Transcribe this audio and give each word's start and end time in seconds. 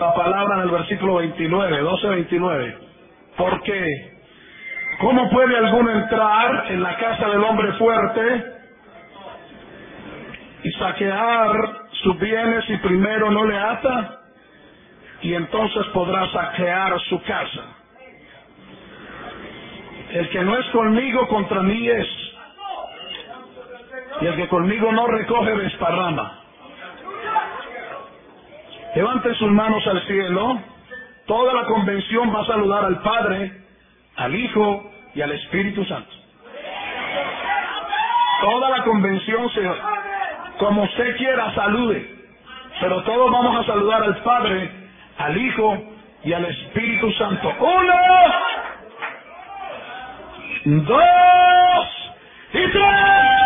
La 0.00 0.14
palabra 0.14 0.56
en 0.56 0.62
el 0.62 0.70
versículo 0.70 1.16
29, 1.16 1.82
12-29. 1.82 2.74
Porque, 3.36 4.16
¿cómo 4.98 5.28
puede 5.28 5.58
alguno 5.58 5.90
entrar 5.90 6.72
en 6.72 6.82
la 6.82 6.96
casa 6.96 7.28
del 7.28 7.44
hombre 7.44 7.74
fuerte 7.74 8.44
y 10.64 10.70
saquear 10.72 11.50
sus 12.02 12.18
bienes 12.18 12.64
si 12.64 12.78
primero 12.78 13.30
no 13.30 13.44
le 13.44 13.58
ata? 13.58 14.20
Y 15.20 15.34
entonces 15.34 15.84
podrá 15.88 16.26
saquear 16.30 16.98
su 17.00 17.22
casa. 17.24 17.62
El 20.12 20.30
que 20.30 20.40
no 20.40 20.56
es 20.56 20.66
conmigo 20.68 21.28
contra 21.28 21.62
mí 21.62 21.86
es. 21.86 22.08
Y 24.22 24.26
el 24.26 24.34
que 24.34 24.48
conmigo 24.48 24.90
no 24.92 25.06
recoge 25.06 25.56
desparrama. 25.56 26.39
Levanten 28.94 29.34
sus 29.36 29.50
manos 29.50 29.86
al 29.86 30.00
cielo. 30.06 30.60
Toda 31.26 31.54
la 31.54 31.64
convención 31.66 32.34
va 32.34 32.40
a 32.40 32.46
saludar 32.46 32.84
al 32.84 33.00
Padre, 33.02 33.52
al 34.16 34.34
Hijo 34.34 34.90
y 35.14 35.20
al 35.20 35.30
Espíritu 35.32 35.84
Santo. 35.84 36.10
Toda 38.40 38.70
la 38.70 38.82
convención 38.84 39.48
se, 39.50 39.70
como 40.58 40.82
usted 40.82 41.16
quiera, 41.18 41.54
salude. 41.54 42.16
Pero 42.80 43.02
todos 43.02 43.30
vamos 43.30 43.60
a 43.60 43.64
saludar 43.64 44.02
al 44.02 44.16
Padre, 44.22 44.70
al 45.18 45.36
Hijo 45.36 45.82
y 46.24 46.32
al 46.32 46.44
Espíritu 46.46 47.12
Santo. 47.12 47.54
Uno, 47.60 47.94
dos 50.64 52.12
y 52.54 52.70
tres. 52.70 53.39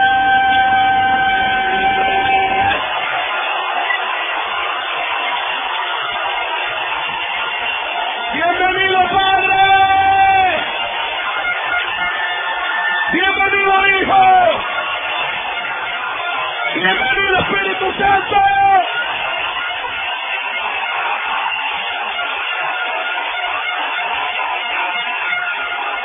Bienvenido 16.85 17.39
Espíritu 17.41 17.99
Santo. 17.99 18.37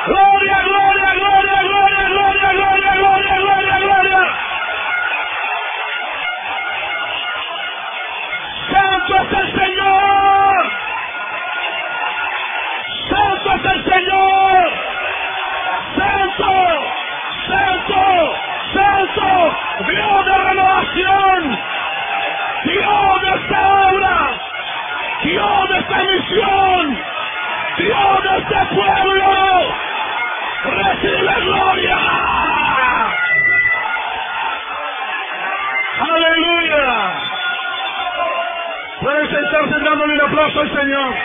Gloria, 0.08 0.60
gloria, 0.64 1.14
gloria, 1.14 1.62
gloria, 1.64 2.10
gloria, 2.10 2.52
gloria, 2.54 2.94
gloria, 2.96 3.36
gloria, 3.40 3.80
gloria. 3.80 4.22
Santo 8.72 9.16
es 9.24 9.34
el 9.40 9.60
Señor. 9.60 10.72
Santo 13.10 13.54
es 13.56 13.66
el 13.76 13.84
Señor. 13.94 14.70
Santo. 15.98 16.79
Dios 19.88 20.26
de 20.26 20.38
renovación. 20.38 21.60
Dios 22.66 23.22
de 23.22 23.30
esta 23.30 23.90
obra. 23.90 24.40
Dios 25.24 25.70
de 25.70 25.80
esta 25.80 25.98
misión. 25.98 27.00
Dios 27.78 28.24
de 28.24 28.38
este 28.40 28.76
pueblo. 28.76 29.76
Recibe 30.66 31.36
gloria. 31.42 31.98
Aleluya. 36.02 37.14
Pueden 39.02 39.30
sentarse 39.30 39.80
dándole 39.80 40.14
un 40.14 40.22
aplauso 40.22 40.60
al 40.60 40.76
Señor. 40.76 41.16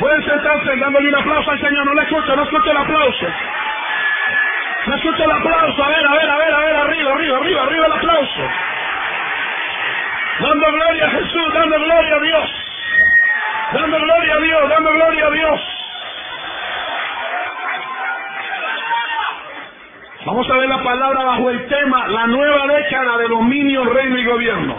Pueden 0.00 0.22
sentarse 0.24 0.76
dándole 0.76 1.08
un 1.08 1.14
aplauso 1.14 1.50
al 1.52 1.60
Señor. 1.60 1.86
No 1.86 1.94
le 1.94 2.02
escucho, 2.02 2.34
no 2.34 2.42
escucho 2.42 2.70
el 2.72 2.76
aplauso. 2.76 3.26
No 4.86 4.94
escucho 4.96 5.24
el 5.24 5.30
aplauso. 5.30 5.82
A 5.82 5.88
ver, 5.88 6.06
a 6.06 6.12
ver, 6.12 6.30
a 6.30 6.36
ver, 6.36 6.54
a 6.54 6.58
ver, 6.58 6.76
arriba, 6.76 7.12
arriba, 7.12 7.36
arriba, 7.38 7.62
arriba 7.62 7.86
el 7.86 7.92
aplauso. 7.92 8.40
Dando 10.40 10.72
gloria 10.72 11.06
a 11.06 11.10
Jesús, 11.10 11.54
dando 11.54 11.78
gloria 11.78 12.16
a 12.16 12.20
Dios. 12.20 12.50
Dando 13.72 13.98
gloria 13.98 14.34
a 14.34 14.40
Dios, 14.40 14.68
dando 14.68 14.92
gloria 14.92 15.26
a 15.26 15.30
Dios. 15.30 15.60
Vamos 20.26 20.50
a 20.50 20.56
ver 20.56 20.68
la 20.68 20.82
palabra 20.82 21.24
bajo 21.24 21.50
el 21.50 21.66
tema 21.66 22.08
la 22.08 22.26
nueva 22.26 22.66
década 22.66 23.18
de 23.18 23.28
dominio, 23.28 23.84
reino 23.84 24.18
y 24.18 24.24
gobierno. 24.24 24.76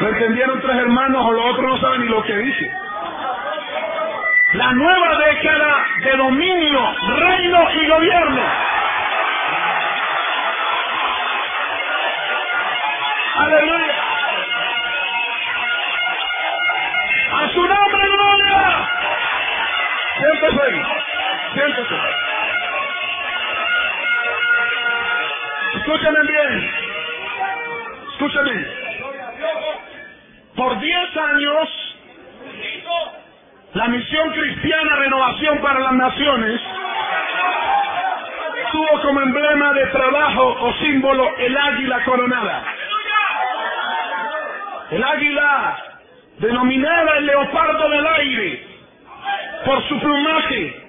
¿Lo 0.00 0.08
entendieron 0.08 0.60
tres 0.60 0.76
hermanos 0.76 1.24
o 1.24 1.32
los 1.32 1.44
otros 1.46 1.64
no 1.64 1.78
saben 1.78 2.02
ni 2.02 2.08
lo 2.08 2.22
que 2.22 2.36
dice? 2.36 2.70
La 4.56 4.72
nueva 4.72 5.18
década 5.18 5.86
de 6.02 6.16
dominio, 6.16 6.94
reino 7.18 7.70
y 7.72 7.88
gobierno. 7.88 8.42
Aleluya. 13.34 13.94
A 17.32 17.48
su 17.52 17.60
nombre, 17.66 18.08
gloria. 18.08 18.88
Siéntese 20.16 20.62
ahí. 20.62 20.82
Siéntese. 21.52 21.94
Escúchame 25.74 26.22
bien. 26.22 26.70
Escúchame. 28.10 28.66
Por 30.56 30.80
diez 30.80 31.16
años, 31.18 31.85
la 33.76 33.88
misión 33.88 34.30
cristiana 34.30 34.96
Renovación 34.96 35.58
para 35.58 35.80
las 35.80 35.92
Naciones 35.92 36.60
tuvo 38.72 39.02
como 39.02 39.20
emblema 39.20 39.74
de 39.74 39.86
trabajo 39.88 40.56
o 40.60 40.72
símbolo 40.78 41.36
el 41.36 41.54
águila 41.54 42.02
coronada. 42.04 42.64
El 44.92 45.04
águila 45.04 45.76
denominada 46.38 47.18
el 47.18 47.26
leopardo 47.26 47.90
del 47.90 48.06
aire 48.06 48.66
por 49.66 49.88
su 49.88 50.00
plumaje, 50.00 50.88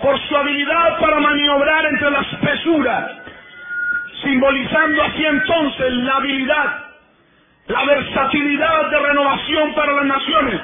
por 0.00 0.18
su 0.28 0.36
habilidad 0.36 0.98
para 1.00 1.20
maniobrar 1.20 1.84
entre 1.84 2.10
la 2.10 2.20
espesura, 2.20 3.22
simbolizando 4.22 5.02
así 5.02 5.26
entonces 5.26 5.92
la 5.92 6.16
habilidad, 6.16 6.84
la 7.66 7.84
versatilidad 7.84 8.90
de 8.90 8.98
renovación 8.98 9.74
para 9.74 9.92
las 9.92 10.04
naciones, 10.06 10.60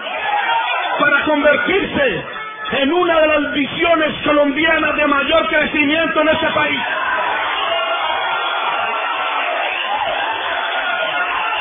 para 0.99 1.25
convertirse 1.25 2.25
en 2.73 2.93
una 2.93 3.21
de 3.21 3.27
las 3.27 3.53
visiones 3.53 4.15
colombianas 4.25 4.97
de 4.97 5.07
mayor 5.07 5.49
crecimiento 5.49 6.21
en 6.21 6.29
ese 6.29 6.47
país. 6.47 6.81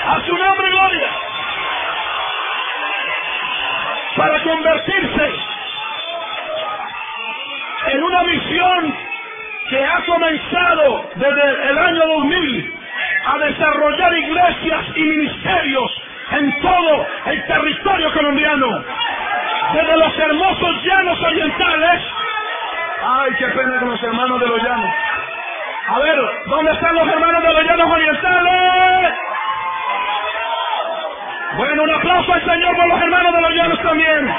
A 0.07 0.21
su 0.25 0.37
nombre, 0.37 0.69
gloria. 0.69 1.09
Para 4.15 4.43
convertirse 4.43 5.31
en 7.87 8.03
una 8.03 8.23
misión 8.23 8.95
que 9.69 9.85
ha 9.85 10.05
comenzado 10.05 11.09
desde 11.15 11.69
el 11.69 11.77
año 11.77 12.07
2000 12.07 12.73
a 13.25 13.37
desarrollar 13.39 14.17
iglesias 14.17 14.85
y 14.95 15.03
ministerios 15.03 16.01
en 16.31 16.61
todo 16.61 17.07
el 17.25 17.47
territorio 17.47 18.13
colombiano. 18.13 18.83
Desde 19.73 19.97
los 19.97 20.19
hermosos 20.19 20.83
llanos 20.83 21.19
orientales. 21.19 22.01
Ay, 23.05 23.31
qué 23.39 23.47
pena 23.47 23.79
con 23.79 23.89
los 23.89 24.03
hermanos 24.03 24.39
de 24.39 24.47
los 24.47 24.61
llanos. 24.61 24.91
A 25.87 25.99
ver, 25.99 26.15
¿dónde 26.45 26.71
están 26.71 26.95
los 26.95 27.07
hermanos 27.07 27.41
de 27.41 27.53
los 27.53 27.63
llanos 27.63 27.91
orientales? 27.91 29.13
Bueno, 31.57 31.83
un 31.83 31.91
aplauso 31.91 32.33
al 32.33 32.45
Señor 32.45 32.75
por 32.75 32.87
los 32.87 33.01
hermanos 33.01 33.33
de 33.33 33.41
los 33.41 33.51
llanos 33.51 33.81
también. 33.81 34.35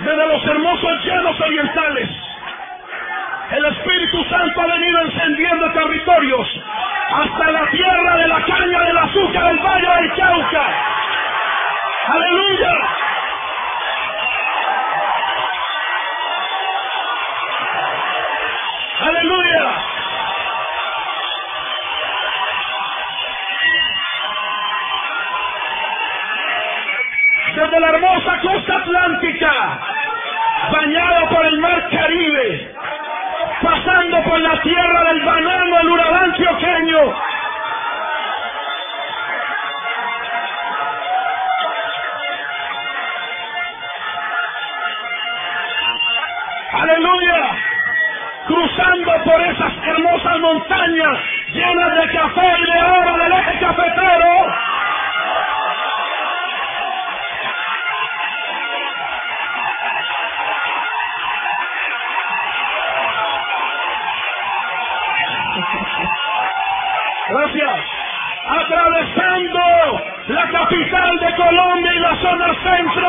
Desde 0.00 0.26
los 0.28 0.46
hermosos 0.46 1.04
llanos 1.04 1.40
orientales, 1.40 2.08
el 3.50 3.64
Espíritu 3.66 4.24
Santo 4.24 4.60
ha 4.62 4.66
venido 4.66 5.00
encendiendo 5.02 5.72
territorios 5.72 6.60
hasta 7.12 7.50
la 7.50 7.70
tierra 7.70 8.16
de 8.16 8.28
la 8.28 8.44
caña 8.44 8.80
del 8.84 8.98
azúcar 8.98 9.44
del 9.48 9.58
Valle 9.58 9.88
del 10.00 10.14
Cauca. 10.14 10.66
Aleluya. 12.06 12.72
Aleluya. 19.00 19.84
Desde 27.56 27.80
la 27.80 27.88
hermosa 27.88 28.40
costa 28.40 28.76
atlántica, 28.76 29.80
bañada 30.70 31.28
por 31.28 31.46
el 31.46 31.58
mar 31.58 31.88
Caribe, 31.90 32.69
pasando 33.84 34.22
por 34.24 34.40
la 34.40 34.60
tierra 34.60 35.04
del 35.04 35.24
banano, 35.24 35.80
el 35.80 35.88
huracán 35.88 36.24
antioqueño, 36.24 37.14
aleluya, 46.72 47.58
cruzando 48.46 49.12
por 49.24 49.40
esas 49.40 49.72
hermosas 49.82 50.40
montañas 50.40 51.18
llenas 51.48 51.94
de 51.96 52.12
café 52.12 52.52
y 52.58 52.72
de 52.72 52.82
oro 52.82 53.16
del 53.16 53.32
eje 53.32 53.60
cafetero. 53.60 54.69
De 71.18 71.34
Colombia 71.34 71.92
y 71.92 71.98
la 71.98 72.16
zona 72.16 72.46
centro. 72.62 73.08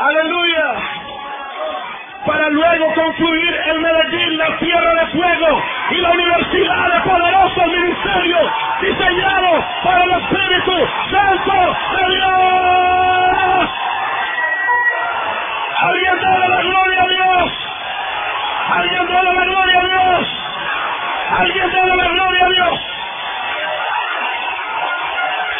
Aleluya. 0.00 0.74
Para 2.26 2.50
luego 2.50 2.94
concluir 2.94 3.54
en 3.66 3.82
Medellín, 3.82 4.38
la 4.38 4.58
tierra 4.58 4.94
de 4.94 5.06
fuego 5.06 5.62
y 5.90 5.96
la 5.96 6.10
universidad 6.10 6.92
de 6.92 7.00
poderosos 7.10 7.66
ministerios 7.66 8.52
diseñados 8.82 9.64
para 9.82 10.04
el 10.04 10.10
Espíritu 10.10 10.72
Santo 11.10 11.76
de 11.96 12.14
Dios. 12.14 12.83
Alguien 21.36 21.72
dale 21.72 21.96
la 21.96 22.08
gloria 22.08 22.44
a 22.44 22.48
Dios. 22.48 22.80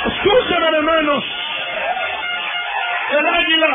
Escúchenme, 0.07 0.69
hermanos. 0.69 1.25
El 3.11 3.27
águila, 3.27 3.69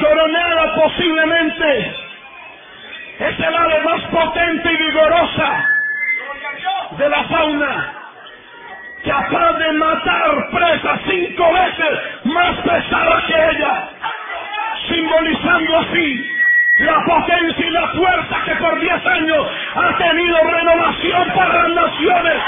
coronada 0.00 0.74
posiblemente, 0.74 1.94
es 3.18 3.38
el 3.38 3.54
ave 3.54 3.80
más 3.82 4.02
potente 4.04 4.72
y 4.72 4.76
vigorosa 4.76 5.68
de 6.98 7.08
la 7.08 7.24
fauna 7.24 7.92
capaz 9.04 9.52
de 9.54 9.72
matar 9.72 10.50
presas 10.50 11.00
cinco 11.08 11.52
veces 11.52 12.24
más 12.24 12.56
pesada 12.58 13.22
que 13.26 13.50
ella, 13.50 13.88
simbolizando 14.88 15.78
así 15.78 16.29
la 16.80 17.04
potencia 17.04 17.66
y 17.66 17.70
la 17.70 17.88
fuerza 17.88 18.36
que 18.44 18.54
por 18.56 18.80
diez 18.80 19.06
años 19.06 19.46
ha 19.74 19.98
tenido 19.98 20.36
renovación 20.44 21.28
para 21.34 21.68
las 21.68 21.70
naciones. 21.70 22.42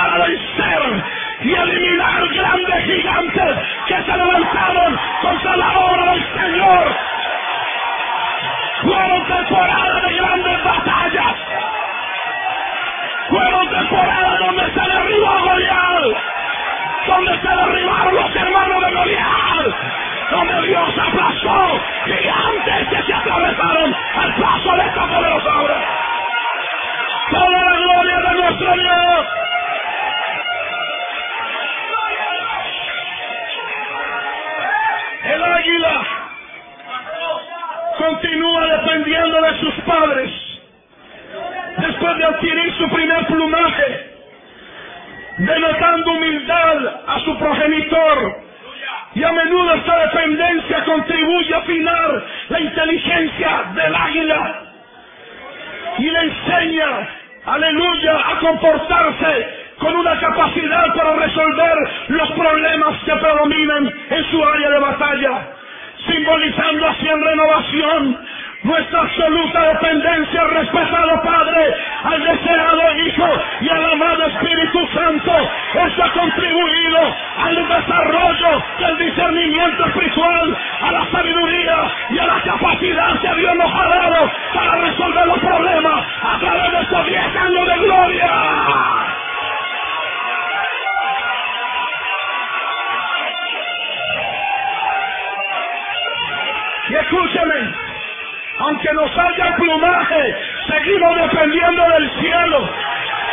Para 0.00 0.24
vencer 0.24 1.04
y 1.40 1.52
eliminar 1.52 2.28
grandes 2.28 2.84
gigantes 2.84 3.56
que 3.86 4.02
se 4.02 4.16
levantaron 4.16 4.98
contra 5.20 5.56
la 5.56 5.78
obra 5.78 6.12
del 6.12 6.24
Señor. 6.40 6.96
Fueron 8.82 9.26
temporadas 9.26 10.02
de 10.02 10.14
grandes 10.14 10.64
batallas. 10.64 11.36
Fueron 13.28 13.68
temporadas 13.68 14.38
donde 14.38 14.64
se 14.72 14.80
derribó 14.80 15.38
Goliat. 15.44 16.02
Donde 17.06 17.40
se 17.40 17.48
derribaron 17.48 18.14
los 18.14 18.36
hermanos 18.36 18.84
de 18.84 18.94
Goliat 18.94 19.50
donde 20.30 20.68
Dios 20.68 20.88
aplastó 20.96 21.80
gigantes 22.04 22.88
que 22.88 23.02
se 23.02 23.12
atravesaron 23.12 23.92
al 24.14 24.34
paso 24.36 24.76
de 24.76 24.82
esta 24.86 25.06
poderosa 25.08 25.60
obra. 25.60 26.00
Toda 27.32 27.64
la 27.64 27.76
gloria 27.76 28.18
de 28.20 28.42
nuestro 28.42 28.72
Dios. 28.74 29.49
Águila 35.70 36.06
continúa 37.98 38.66
dependiendo 38.66 39.42
de 39.42 39.60
sus 39.60 39.74
padres. 39.84 40.30
Después 41.76 42.18
de 42.18 42.24
adquirir 42.24 42.74
su 42.76 42.88
primer 42.90 43.26
plumaje, 43.26 44.10
denotando 45.38 46.12
humildad 46.12 46.76
a 47.06 47.20
su 47.20 47.38
progenitor, 47.38 48.42
y 49.14 49.24
a 49.24 49.32
menudo 49.32 49.74
esta 49.74 49.98
dependencia 50.06 50.84
contribuye 50.84 51.54
a 51.54 51.58
afinar 51.58 52.24
la 52.48 52.60
inteligencia 52.60 53.64
del 53.74 53.94
águila 53.94 54.62
y 55.98 56.10
le 56.10 56.20
enseña, 56.20 57.08
aleluya, 57.46 58.18
a 58.28 58.38
comportarse 58.38 59.60
con 59.78 59.96
una 59.96 60.20
capacidad 60.20 60.94
para 60.94 61.16
resolver 61.16 61.76
los 62.08 62.30
problemas 62.32 63.02
que 63.04 63.16
predominan 63.16 63.92
en 64.10 64.30
su 64.30 64.44
área 64.44 64.70
de 64.70 64.78
batalla, 64.78 65.48
simbolizando 66.10 66.88
así 66.88 67.08
en 67.08 67.22
renovación 67.22 68.18
nuestra 68.62 69.00
absoluta 69.00 69.62
dependencia 69.72 70.40
al 70.42 70.50
respetado 70.50 71.22
Padre, 71.22 71.74
al 72.04 72.20
deseado 72.20 72.82
Hijo 73.06 73.28
y 73.60 73.68
al 73.70 73.92
amado 73.92 74.26
Espíritu 74.26 74.86
Santo. 74.94 75.32
Eso 75.74 76.04
ha 76.04 76.12
contribuido 76.12 76.98
al 77.38 77.68
desarrollo 77.68 78.62
del 78.80 78.98
discernimiento 78.98 79.86
espiritual, 79.86 80.56
a 80.82 80.92
la 80.92 81.10
sabiduría 81.10 81.76
y 82.10 82.18
a 82.18 82.26
la 82.26 82.40
capacidad 82.42 83.20
que 83.20 83.34
Dios 83.40 83.54
nos 83.56 83.72
ha 83.72 83.88
dado 83.88 84.30
para 84.54 84.74
resolver 84.76 85.26
los 85.26 85.38
problemas 85.38 86.04
a 86.22 86.38
través 86.38 86.72
de 86.72 86.80
estos 86.80 87.06
10 87.06 87.36
años 87.36 87.66
de 87.66 87.78
gloria. 87.78 89.09
Y 96.90 96.94
escúcheme, 96.94 97.72
aunque 98.58 98.92
nos 98.94 99.14
salga 99.14 99.46
el 99.46 99.54
plumaje, 99.54 100.36
seguimos 100.68 101.16
dependiendo 101.22 101.88
del 101.88 102.10
cielo. 102.18 102.68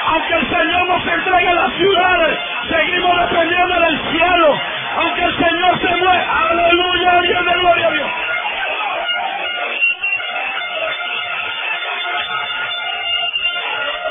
Aunque 0.10 0.34
el 0.36 0.48
Señor 0.48 0.88
nos 0.88 1.08
entregue 1.08 1.54
las 1.56 1.74
ciudades, 1.74 2.40
seguimos 2.70 3.20
dependiendo 3.20 3.80
del 3.80 4.00
cielo. 4.12 4.60
Aunque 4.98 5.24
el 5.24 5.38
Señor 5.38 5.80
se 5.80 5.96
mueve, 5.96 6.24
aleluya, 6.24 7.22
Dios 7.22 7.46
de 7.46 7.54
gloria 7.54 7.88
a 7.88 7.92
Dios. 7.92 8.10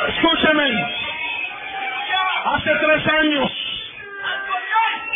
Escúcheme, 0.09 0.87
hace 2.47 2.71
tres 2.75 3.07
años 3.07 3.53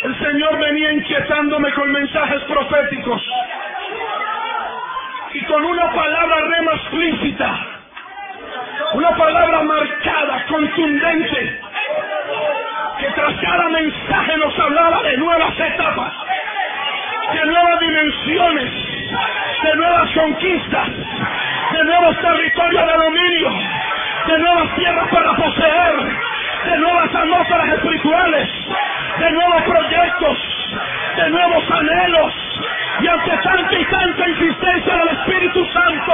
el 0.02 0.18
Señor 0.18 0.58
venía 0.58 0.92
inquietándome 0.92 1.72
con 1.72 1.90
mensajes 1.90 2.42
proféticos 2.44 3.22
y 5.32 5.44
con 5.44 5.64
una 5.64 5.92
palabra 5.92 6.36
rema 6.48 6.72
explícita, 6.72 7.58
una 8.94 9.10
palabra 9.10 9.62
marcada, 9.62 10.44
contundente, 10.48 11.60
que 12.98 13.06
tras 13.12 13.34
cada 13.40 13.68
mensaje 13.68 14.36
nos 14.38 14.58
hablaba 14.58 15.02
de 15.02 15.16
nuevas 15.18 15.60
etapas, 15.60 16.12
de 17.32 17.46
nuevas 17.46 17.80
dimensiones, 17.80 18.72
de 19.62 19.76
nuevas 19.76 20.10
conquistas, 20.10 20.88
de 21.72 21.84
nuevos 21.84 22.18
territorios 22.20 22.86
de 22.86 22.92
dominio, 22.92 23.50
de 24.26 24.38
nuevas 24.38 24.74
tierras 24.74 25.08
para 25.10 25.34
poseer, 25.34 25.94
de 26.64 26.78
nuevas 26.78 27.14
atmósferas 27.14 27.68
espirituales, 27.68 28.48
de 29.18 29.30
nuevos 29.30 29.62
proyectos, 29.62 30.38
de 31.16 31.30
nuevos 31.30 31.70
anhelos. 31.70 32.49
Y 33.02 33.06
ante 33.06 33.30
tanta 33.38 33.78
y 33.78 33.84
tanta 33.86 34.28
insistencia 34.28 34.94
del 34.94 35.08
Espíritu 35.08 35.64
Santo, 35.72 36.12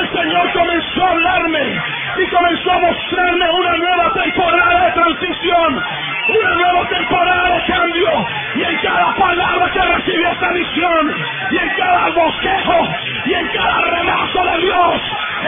el 0.00 0.12
Señor 0.12 0.52
comenzó 0.52 1.04
a 1.04 1.10
hablarme 1.10 1.82
y 2.16 2.26
comenzó 2.28 2.72
a 2.72 2.78
mostrarme 2.78 3.50
una 3.50 3.76
nueva 3.76 4.12
temporada 4.14 4.86
de 4.86 4.92
transición, 4.92 5.82
una 6.28 6.54
nueva 6.54 6.88
temporada 6.88 7.54
de 7.54 7.64
cambio. 7.66 8.26
Y 8.56 8.62
en 8.62 8.78
cada 8.78 9.14
palabra 9.14 9.70
que 9.72 9.80
recibí 9.80 10.24
esta 10.24 10.52
visión, 10.52 11.14
y 11.50 11.56
en 11.58 11.68
cada 11.76 12.08
bosquejo, 12.08 12.88
y 13.26 13.34
en 13.34 13.48
cada 13.48 13.80
remazo 13.82 14.44
de 14.44 14.58
Dios, 14.62 15.02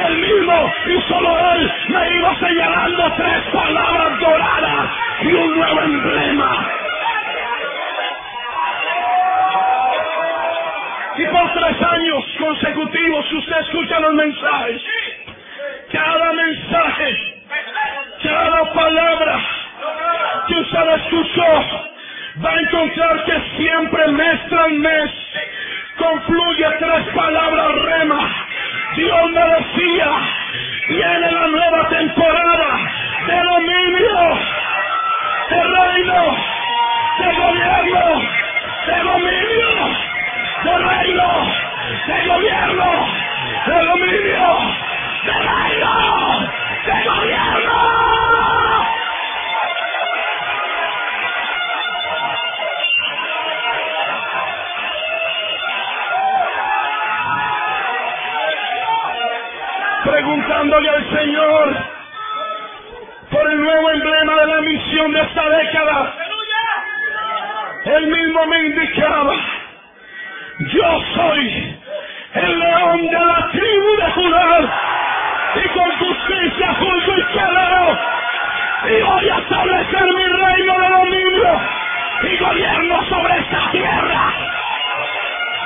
el 0.07 0.17
mismo 0.19 0.73
y 0.87 1.01
solo 1.09 1.53
Él 1.55 1.73
me 1.89 2.17
iba 2.19 2.35
señalando 2.39 3.13
tres 3.17 3.43
palabras 3.53 4.21
doradas 4.21 4.91
y 5.23 5.33
un 5.33 5.55
nuevo 5.57 5.81
emblema. 5.81 6.78
Y 11.19 11.27
por 11.27 11.53
tres 11.53 11.83
años 11.83 12.25
consecutivos, 12.39 13.33
usted 13.33 13.59
escucha 13.63 13.99
los 13.99 14.15
mensajes, 14.15 14.83
cada 15.91 16.33
mensaje, 16.33 17.35
cada 18.23 18.73
palabra 18.73 19.41
que 20.47 20.55
usted 20.61 20.95
escuchó, 20.95 21.91
va 22.45 22.51
a 22.53 22.61
encontrar 22.61 23.25
que 23.25 23.41
siempre 23.57 24.09
mes 24.13 24.49
tras 24.49 24.71
mes 24.71 25.11
confluye 25.97 26.67
tres 26.79 27.07
palabras 27.13 27.75
rema. 27.83 28.47
Dios 28.95 29.31
me 29.33 29.45
decía, 29.45 30.11
viene 30.89 31.33
la 31.33 31.47
nueva 31.49 31.89
temporada 31.89 32.79
de 33.27 33.43
dominio, 33.43 34.39
de 35.51 35.63
reino, 35.65 36.37
de 37.19 37.35
gobierno, 37.35 38.23
de 38.87 39.03
dominio 39.03 40.08
de 40.65 40.79
reino, 40.79 41.29
de 42.07 42.27
gobierno, 42.27 43.07
de 43.67 43.85
dominio, 43.85 44.59
de 45.25 45.33
reino, 45.33 45.93
de 46.85 47.09
gobierno. 47.09 47.99
Preguntándole 60.05 60.89
al 60.89 61.11
Señor 61.11 61.77
por 63.31 63.53
el 63.53 63.61
nuevo 63.61 63.91
emblema 63.91 64.35
de 64.35 64.47
la 64.47 64.61
misión 64.63 65.13
de 65.13 65.21
esta 65.21 65.49
década. 65.51 66.15
Él 67.85 68.07
mismo 68.07 68.47
me 68.47 68.59
indicaba 68.67 69.35
yo 70.59 71.01
soy 71.15 71.79
el 72.35 72.59
león 72.59 73.07
de 73.07 73.19
la 73.19 73.49
tribu 73.53 73.97
de 73.97 74.11
Judá 74.11 74.61
y 75.55 75.69
con 75.69 75.91
justicia 75.99 76.75
justo 76.75 77.13
y 77.17 77.23
celero 77.33 77.99
y 78.89 79.03
voy 79.03 79.29
a 79.29 79.39
establecer 79.39 80.03
mi 80.03 80.27
reino 80.27 80.79
de 80.81 80.89
dominio 80.89 81.61
y 82.23 82.37
gobierno 82.39 83.05
sobre 83.05 83.39
esta 83.39 83.71
tierra. 83.71 84.33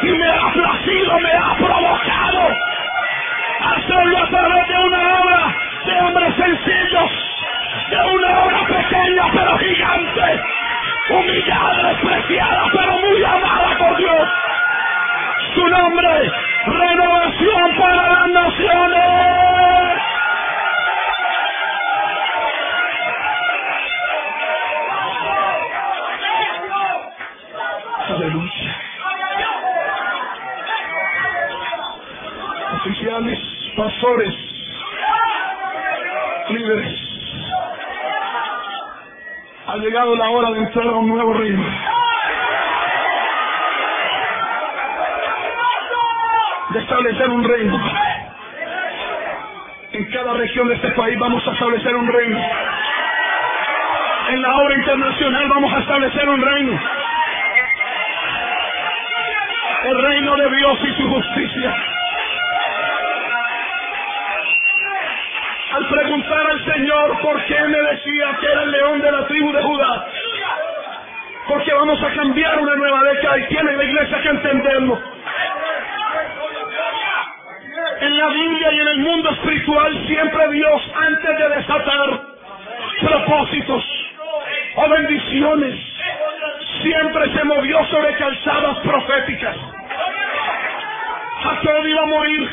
Y 0.02 0.10
me 0.10 0.28
ha 0.28 0.52
placido, 0.52 1.20
me 1.20 1.32
ha 1.32 1.54
provocado 1.56 2.56
hacerlo 3.60 4.18
a 4.18 4.28
través 4.28 4.68
de 4.68 4.74
una 4.74 5.20
obra 5.20 5.54
de 5.86 6.00
hombres 6.00 6.34
sencillos 6.36 7.10
de 7.88 7.96
una 7.96 8.40
obra 8.40 8.66
pequeña 8.66 9.24
pero 9.32 9.58
gigante 9.58 10.42
humillada, 11.08 11.88
despreciada 11.88 12.64
pero 12.72 12.92
muy 12.98 13.24
amada 13.24 13.78
por 13.78 13.96
Dios 13.96 14.28
su 15.54 15.66
nombre, 15.68 16.32
renovación 16.66 17.76
para 17.78 18.06
las 18.06 18.28
naciones. 18.28 20.02
Aleluya. 28.08 28.76
Oficiales, 32.74 33.38
pastores, 33.76 34.34
líderes, 36.50 37.00
ha 39.66 39.76
llegado 39.76 40.16
la 40.16 40.30
hora 40.30 40.50
de 40.50 40.58
entrar 40.60 40.86
a 40.86 40.92
un 40.92 41.08
nuevo 41.08 41.32
reino. 41.34 41.64
De 46.72 46.80
establecer 46.80 47.28
un 47.28 47.44
reino. 47.44 47.80
En 49.92 50.04
cada 50.10 50.32
región 50.34 50.68
de 50.68 50.74
este 50.74 50.90
país 50.92 51.18
vamos 51.18 51.46
a 51.46 51.52
establecer 51.52 51.94
un 51.94 52.06
reino. 52.06 52.40
En 54.30 54.42
la 54.42 54.56
obra 54.56 54.74
internacional 54.74 55.48
vamos 55.48 55.72
a 55.74 55.78
establecer 55.80 56.28
un 56.28 56.40
reino. 56.40 56.80
El 59.84 60.02
reino 60.02 60.36
de 60.36 60.56
Dios 60.56 60.78
y 60.84 60.94
su 60.94 61.08
justicia. 61.08 61.76
Al 65.72 65.88
preguntar 65.88 66.46
al 66.50 66.64
Señor 66.72 67.20
por 67.20 67.44
qué 67.44 67.60
me 67.68 67.78
decía 67.78 68.36
que 68.40 68.46
era 68.46 68.62
el 68.62 68.70
león 68.70 69.00
de 69.00 69.12
la 69.12 69.26
tribu 69.26 69.52
de 69.52 69.62
Judá, 69.62 70.06
porque 71.48 71.72
vamos 71.74 72.02
a 72.02 72.10
cambiar 72.14 72.58
una 72.58 72.76
nueva 72.76 73.02
década 73.04 73.38
y 73.38 73.46
tiene 73.48 73.76
la 73.76 73.84
iglesia 73.84 74.22
que 74.22 74.28
entenderlo 74.28 75.11
la 78.22 78.28
Biblia 78.28 78.72
y 78.72 78.78
en 78.78 78.88
el 78.88 78.98
mundo 79.00 79.30
espiritual 79.30 80.06
siempre 80.06 80.48
Dios 80.50 80.82
antes 80.94 81.38
de 81.38 81.48
desatar 81.56 82.20
propósitos 83.00 83.84
o 84.76 84.88
bendiciones 84.88 85.74
siempre 86.82 87.32
se 87.32 87.44
movió 87.44 87.84
sobre 87.86 88.14
calzadas 88.14 88.78
proféticas. 88.78 89.56
Jacob 91.42 91.86
iba 91.86 92.02
a 92.02 92.06
morir 92.06 92.50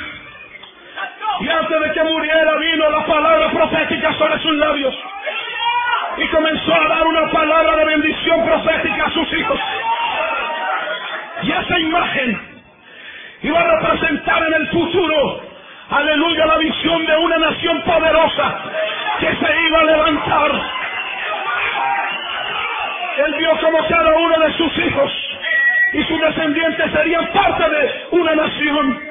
y 1.42 1.50
antes 1.50 1.82
de 1.82 1.92
que 1.92 2.04
muriera 2.04 2.56
vino 2.56 2.90
la 2.90 3.06
palabra 3.06 3.52
profética 3.52 4.14
sobre 4.14 4.40
sus 4.40 4.56
labios 4.56 4.96
y 6.18 6.28
comenzó 6.30 6.74
a 6.74 6.88
dar 6.88 7.06
una 7.06 7.30
palabra 7.30 7.76
de 7.76 7.86
bendición 7.86 8.44
profética 8.44 9.06
a 9.06 9.12
sus 9.12 9.34
hijos. 9.34 9.60
Y 11.44 11.52
esa 11.52 11.80
imagen 11.80 12.42
iba 13.44 13.60
a 13.60 13.80
representar 13.80 14.44
en 14.48 14.54
el 14.54 14.68
futuro, 14.70 15.49
aleluya, 15.90 16.46
la 16.46 16.58
visión 16.58 17.06
de 17.06 17.18
una 17.18 17.38
nación 17.38 17.82
poderosa 17.82 18.56
que 19.20 19.28
se 19.28 19.62
iba 19.68 19.80
a 19.80 19.84
levantar. 19.84 20.52
Él 23.26 23.36
vio 23.38 23.58
como 23.60 23.88
cada 23.88 24.16
uno 24.16 24.40
de 24.40 24.54
sus 24.54 24.78
hijos 24.78 25.12
y 25.94 26.04
sus 26.04 26.22
descendientes 26.22 26.92
serían 26.92 27.28
parte 27.28 27.70
de 27.70 28.06
una 28.12 28.36
nación. 28.36 29.04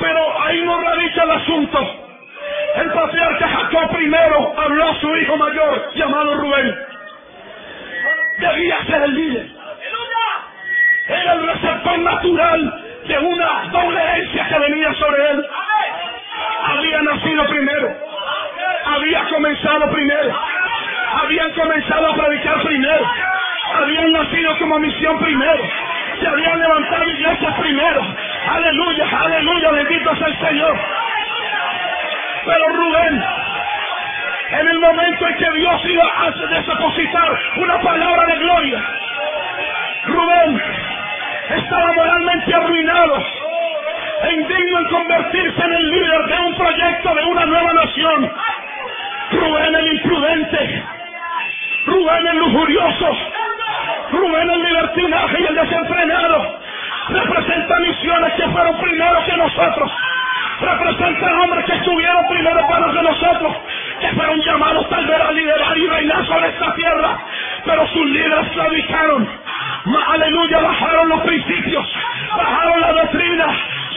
Pero 0.00 0.42
ahí 0.42 0.62
no 0.62 0.80
radica 0.80 1.22
el 1.24 1.30
asunto. 1.30 2.00
El 2.76 2.90
patriarca 2.92 3.48
Jacob 3.48 3.96
primero 3.96 4.54
habló 4.58 4.88
a 4.88 4.94
su 5.00 5.16
hijo 5.16 5.36
mayor 5.36 5.92
llamado 5.94 6.34
Rubén. 6.36 6.74
Debía 8.38 8.84
ser 8.86 9.02
el 9.02 9.14
líder 9.14 9.64
era 11.08 11.34
el 11.34 11.46
receptor 11.46 11.98
natural 11.98 12.83
de 13.06 13.18
una 13.18 13.62
doble 13.70 14.30
que 14.32 14.58
venía 14.58 14.92
sobre 14.94 15.30
él. 15.30 15.46
Había 16.66 17.02
nacido 17.02 17.46
primero, 17.46 17.96
había 18.86 19.24
comenzado 19.24 19.90
primero, 19.90 20.40
habían 21.22 21.50
comenzado 21.52 22.12
a 22.12 22.14
predicar 22.16 22.62
primero, 22.62 23.10
habían 23.74 24.12
nacido 24.12 24.58
como 24.58 24.78
misión 24.78 25.18
primero, 25.18 25.62
se 26.18 26.26
habían 26.26 26.58
levantado 26.58 27.10
iglesias 27.10 27.54
primero. 27.60 28.00
Aleluya, 28.50 29.06
aleluya, 29.20 29.70
bendito 29.70 30.16
sea 30.16 30.26
el 30.26 30.38
Señor. 30.38 30.78
Pero 32.46 32.68
Rubén, 32.68 33.24
en 34.50 34.68
el 34.68 34.78
momento 34.78 35.28
en 35.28 35.36
que 35.36 35.50
Dios 35.50 35.84
iba 35.84 36.04
a 36.26 36.30
depositar 36.30 37.38
una 37.56 37.80
palabra 37.80 38.26
de 38.26 38.36
gloria, 38.38 38.82
Rubén 40.06 40.83
estaba 41.50 41.92
moralmente 41.92 42.54
arruinado 42.54 43.16
e 44.22 44.32
indigno 44.32 44.78
en 44.78 44.88
convertirse 44.88 45.64
en 45.64 45.72
el 45.72 45.90
líder 45.90 46.26
de 46.26 46.38
un 46.46 46.54
proyecto 46.54 47.14
de 47.14 47.24
una 47.24 47.46
nueva 47.46 47.72
nación. 47.72 48.32
Rubén 49.32 49.74
el 49.74 49.92
imprudente, 49.94 50.84
Rubén 51.86 52.26
el 52.26 52.38
lujurioso, 52.38 53.16
Rubén 54.12 54.50
el 54.50 54.62
libertinaje 54.62 55.40
y 55.40 55.46
el 55.46 55.54
desenfrenado, 55.54 56.60
representa 57.08 57.80
misiones 57.80 58.32
que 58.34 58.48
fueron 58.48 58.80
primero 58.80 59.24
que 59.26 59.36
nosotros, 59.36 59.92
representa 60.60 61.26
hombres 61.42 61.64
que 61.66 61.74
estuvieron 61.74 62.28
primero 62.28 62.66
para 62.68 62.92
que 62.92 63.02
nosotros, 63.02 63.56
que 64.00 64.08
fueron 64.08 64.40
llamados 64.40 64.88
tal 64.88 65.06
vez 65.06 65.20
a 65.20 65.32
liderar 65.32 65.76
y 65.76 65.86
reinar 65.86 66.26
sobre 66.26 66.48
esta 66.48 66.74
tierra, 66.74 67.18
pero 67.64 67.86
sus 67.88 68.06
líderes 68.06 68.48
claudicaron. 68.52 69.43
Aleluya, 69.84 70.60
bajaron 70.60 71.08
los 71.10 71.20
principios, 71.22 71.84
bajaron 72.34 72.80
la 72.80 72.92
doctrina, 72.92 73.46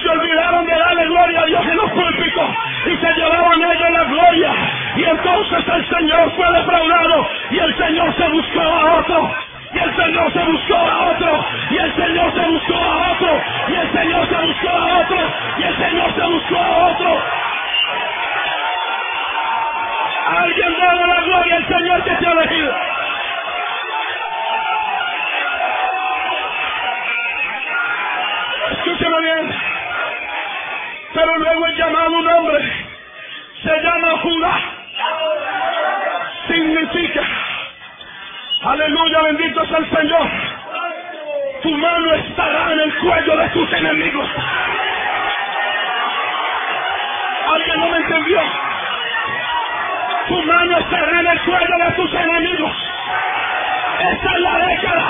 se 0.01 0.10
olvidaron 0.10 0.65
de 0.65 0.77
darle 0.77 1.06
gloria 1.06 1.41
a 1.41 1.46
Dios 1.46 1.65
en 1.65 1.77
los 1.77 1.91
púlpitos 1.91 2.50
y 2.88 2.98
se 2.98 3.13
llevaban 3.13 3.62
ellos 3.62 3.91
la 3.91 4.03
gloria. 4.03 4.51
Y 4.98 5.03
entonces 5.06 5.63
el 5.65 5.89
Señor 5.89 6.32
fue 6.36 6.51
defraudado 6.51 7.29
y 7.51 7.60
el 7.60 7.77
Señor 7.77 8.13
se 8.17 8.27
buscó 8.29 8.62
a 8.62 9.00
otro. 9.00 9.36
Y 9.74 9.79
el 9.79 9.96
Señor 9.96 10.34
se 10.34 10.44
buscó 10.46 10.75
a 10.75 11.10
otro, 11.12 11.46
y 11.70 11.77
el 11.77 11.96
Señor 11.96 12.34
se 12.34 12.48
buscó 12.48 12.74
a 12.74 13.12
otro, 13.12 13.41
y 13.67 13.75
el 13.75 13.91
Señor 13.91 14.27
se 14.29 14.46
buscó 14.48 14.70
a 14.70 15.00
otro, 15.00 15.17
y 15.58 15.63
el 15.63 15.77
Señor 15.77 16.15
se 16.15 16.25
buscó 16.25 16.58
a 16.58 16.88
otro. 16.88 17.22
Alguien 20.38 20.74
daba 20.79 21.08
la 21.08 21.22
gloria 21.22 21.56
al 21.58 21.67
Señor 21.67 22.03
que 22.06 22.12
te 22.12 22.27
ha 22.27 22.32
elegido. 22.32 22.97
Luego 31.38 31.67
he 31.67 31.75
llamado 31.75 32.12
un 32.12 32.27
hombre. 32.27 32.74
Se 33.63 33.82
llama 33.82 34.12
Judá. 34.22 34.60
Significa. 36.48 37.22
Aleluya, 38.63 39.22
bendito 39.22 39.62
es 39.63 39.72
el 39.72 39.89
Señor. 39.98 40.27
Tu 41.62 41.72
mano 41.77 42.13
estará 42.15 42.74
en 42.74 42.79
el 42.79 42.98
cuello 42.98 43.38
de 43.38 43.50
tus 43.50 43.74
enemigos. 43.74 44.29
¿Alguien 47.53 47.79
no 47.79 47.89
me 47.89 47.98
entendió? 47.98 48.41
Tu 50.27 50.44
mano 50.44 50.77
estará 50.79 51.20
en 51.20 51.27
el 51.27 51.41
cuello 51.41 51.77
de 51.86 51.91
tus 51.91 52.13
enemigos. 52.13 52.75
Esta 54.00 54.32
es 54.32 54.39
la 54.39 54.58
década 54.58 55.08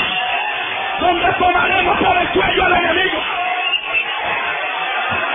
donde 0.99 1.33
tomaremos 1.33 1.97
por 1.99 2.17
el 2.17 2.27
cuello 2.29 2.65
al 2.65 2.73
enemigo. 2.73 3.36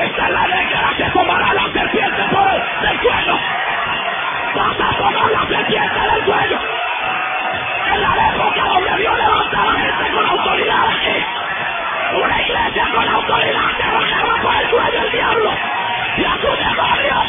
Es 0.03 0.19
la 0.19 0.47
década 0.49 0.97
que 0.97 1.05
tomará 1.11 1.55
la 1.55 1.73
serpiente 1.73 2.23
por 2.33 2.49
el 2.49 2.61
del 2.83 3.01
cuello. 3.01 3.39
Vas 4.57 4.81
a 4.81 4.99
tomar 4.99 5.31
la 5.31 5.47
serpiente 5.47 6.01
del 6.01 6.25
cuello. 6.25 6.59
En 7.95 8.03
la 8.03 8.29
época 8.35 8.65
donde 8.65 8.97
Dios 8.97 9.17
levantaba 9.17 9.73
gente 9.73 10.11
con 10.13 10.27
autoridad 10.27 10.89
aquí. 10.89 11.25
Una 12.21 12.43
iglesia 12.43 12.85
con 12.93 13.09
autoridad 13.09 13.69
que 13.77 13.87
bajaba 13.95 14.43
por 14.43 14.55
el 14.57 14.71
cuello 14.71 15.01
del 15.03 15.13
diablo 15.13 15.51
y 16.17 16.25
a 16.25 16.33
sus 16.33 16.59
demonios. 16.59 17.27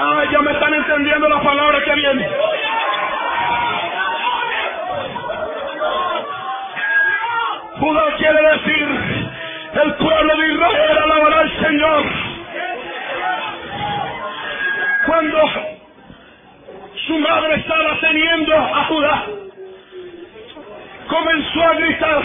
Ay, 0.00 0.28
ya 0.32 0.40
me 0.40 0.52
están 0.52 0.74
entendiendo 0.74 1.28
la 1.28 1.40
palabra 1.42 1.78
que 1.84 1.94
viene. 1.94 2.28
Judá 7.78 8.02
quiere 8.16 8.42
decir, 8.42 8.88
el 9.82 9.94
pueblo 9.94 10.36
de 10.36 10.52
Israel 10.52 10.98
alabará 10.98 11.40
al 11.40 11.60
Señor. 11.60 12.04
Cuando 15.06 15.38
su 17.06 17.18
madre 17.20 17.54
estaba 17.54 18.00
teniendo 18.00 18.56
a 18.56 18.84
Judá, 18.84 19.24
comenzó 21.08 21.62
a 21.62 21.74
gritar. 21.74 22.22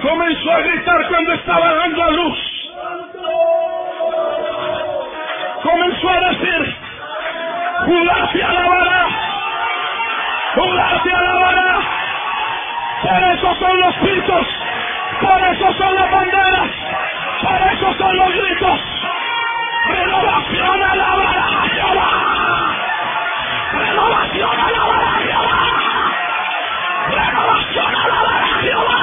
Comenzó 0.00 0.50
a 0.50 0.58
gritar 0.60 1.08
cuando 1.08 1.32
estaba 1.34 1.74
dando 1.74 2.04
a 2.04 2.10
luz. 2.10 2.38
Comenzó 5.62 6.08
a 6.08 6.20
decir, 6.30 6.76
Judá 7.86 8.30
te 8.32 8.42
alabará. 8.42 9.08
Judá 10.54 11.00
te 11.04 11.12
alabará. 11.12 11.71
Por 13.02 13.24
eso 13.24 13.54
son 13.56 13.80
los 13.80 13.94
pitos, 13.96 14.46
por 15.20 15.40
eso 15.50 15.72
son 15.72 15.94
las 15.94 16.10
banderas, 16.10 16.70
por 17.42 17.60
eso 17.72 17.94
son 17.98 18.16
los 18.16 18.28
gritos. 18.32 18.80
Renovación 19.88 20.82
a 20.82 20.90
Jehová. 21.68 22.08
Renovación 23.72 24.60
a 24.60 24.68
Jehová. 24.68 25.52
Renovación 27.10 27.94
a 27.94 28.46
Jehová. 28.60 28.98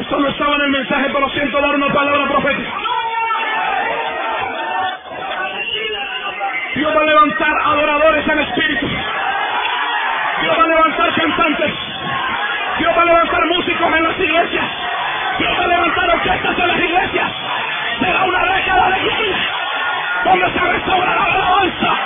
Esto 0.00 0.18
no 0.18 0.28
estaba 0.28 0.54
en 0.56 0.62
el 0.62 0.70
mensaje, 0.70 1.06
pero 1.12 1.28
siento 1.30 1.60
dar 1.60 1.74
una 1.74 1.92
palabra 1.92 2.28
profética. 2.28 2.85
Dios 10.40 10.58
va 10.58 10.62
a 10.62 10.66
levantar 10.66 11.12
cantantes. 11.12 11.72
Dios 12.78 12.96
va 12.96 13.02
a 13.02 13.04
levantar 13.04 13.46
músicos 13.46 13.96
en 13.96 14.04
las 14.04 14.18
iglesias. 14.18 14.64
Dios 15.38 15.52
va 15.58 15.64
a 15.64 15.66
levantar 15.66 16.10
orquestas 16.10 16.58
en 16.58 16.68
las 16.68 16.78
iglesias. 16.78 17.32
Será 18.00 18.24
una 18.24 18.38
década 18.54 18.88
de 18.88 19.00
gloria 19.00 19.36
donde 20.24 20.52
se 20.52 20.58
restaurará 20.58 21.14
la 21.16 21.34
alabanza. 21.34 21.96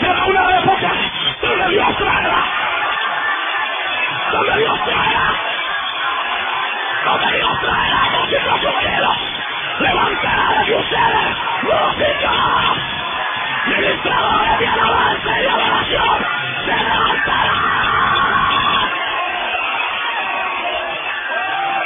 Será 0.00 0.24
una 0.26 0.58
época 0.58 0.92
donde 1.40 1.68
Dios 1.70 1.96
traerá. 1.96 2.44
Donde 4.32 4.56
Dios 4.58 4.84
traerá. 4.84 5.34
Donde 7.04 7.36
Dios 7.36 7.60
traerá 7.60 8.00
músicos 8.18 8.62
unidos. 8.62 9.16
Levantará 9.80 10.64
de 10.64 10.74
ustedes 10.74 11.36
música 11.62 12.73
ministradores 13.66 14.58
de 14.58 14.66
alabanza 14.66 15.30
y 15.38 15.42
de 15.42 15.48
adoración 15.48 16.18
se 16.64 16.74
levantarán. 16.84 17.56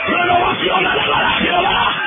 Renovación. 0.06 1.97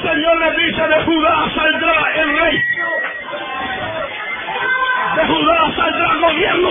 El 0.00 0.08
Señor 0.08 0.38
le 0.38 0.50
dice, 0.64 0.88
de 0.88 1.02
Judá 1.04 1.50
saldrá 1.54 1.92
el 2.14 2.38
rey. 2.38 2.64
De 5.16 5.26
Judá 5.26 5.72
saldrá 5.76 6.12
el 6.12 6.20
gobierno. 6.20 6.70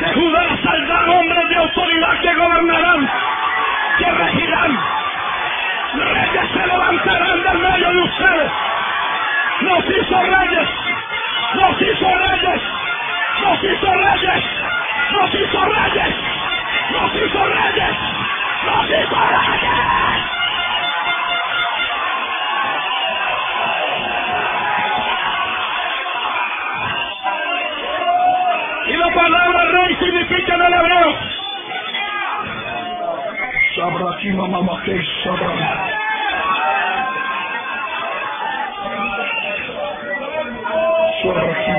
De 0.00 0.12
Judá 0.14 0.42
saldrán 0.62 1.08
hombres 1.08 1.48
de 1.48 1.56
autoridad 1.56 2.20
que 2.20 2.34
gobernarán, 2.34 3.10
que 3.98 4.10
regirán. 4.10 4.78
Reyes 5.94 6.50
se 6.52 6.66
levantarán 6.66 7.42
del 7.42 7.58
medio 7.58 7.88
de 7.92 8.02
ustedes. 8.02 8.52
Nos 9.60 9.84
hizo 9.84 10.22
reyes. 10.22 10.68
Nos 11.54 11.82
hizo 11.82 12.08
reyes. 12.08 12.62
Nos 13.42 13.64
hizo 13.64 13.94
reyes. 13.94 14.44
Nos 15.12 15.34
hizo 15.34 15.64
reyes. 15.64 16.14
Nos 16.90 17.14
hizo 17.14 17.44
reyes. 17.46 18.21
Nos 18.66 18.86
hizo 18.86 19.16
reyes. 19.16 20.22
Y 28.86 28.96
la 28.96 29.14
palabra 29.14 29.64
rey 29.64 29.96
significa 29.96 30.54
en 30.54 30.62
el 30.62 30.74
hebreo. 30.74 31.18
Sabra 33.76 34.10
aquí 34.14 34.30
mamá 34.32 34.82
que 34.84 35.00
sabra. 35.24 35.48
Sabra 41.22 41.52
aquí 41.52 41.70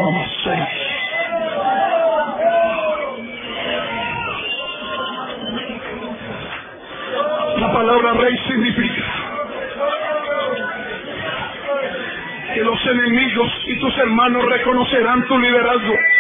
hermanos 14.24 14.46
reconocerán 14.50 15.28
tu 15.28 15.38
liderazgo. 15.38 16.13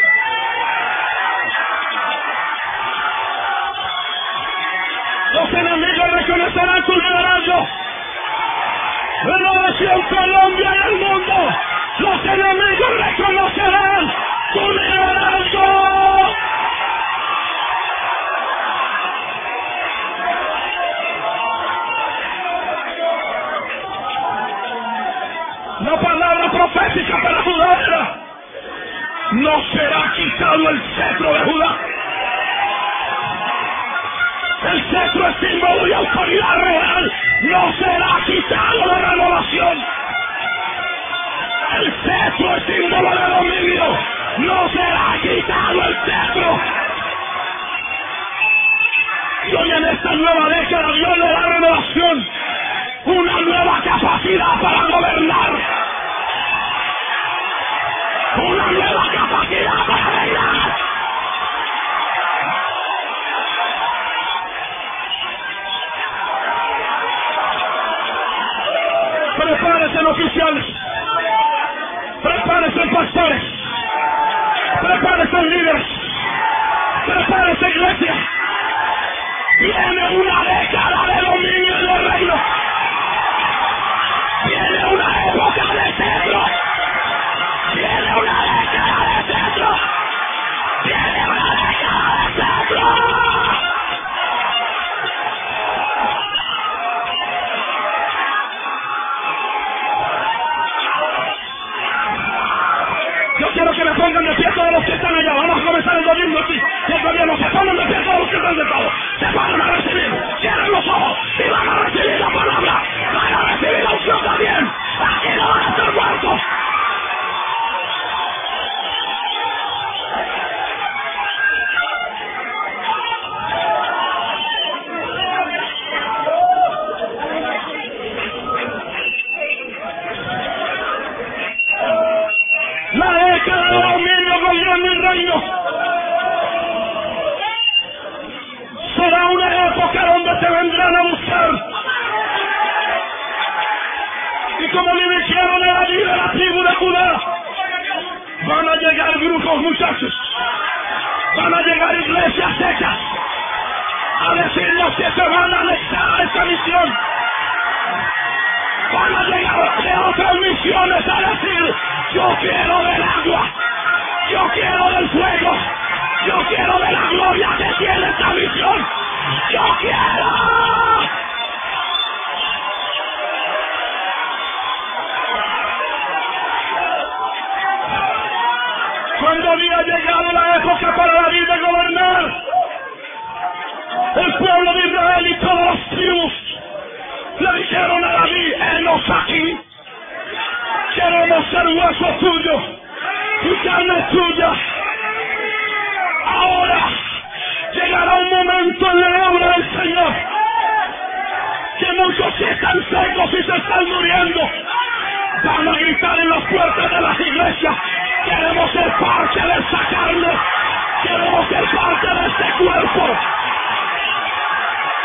parte 211.76 212.08
de 212.08 212.28
este 212.28 212.64
cuerpo. 212.64 213.18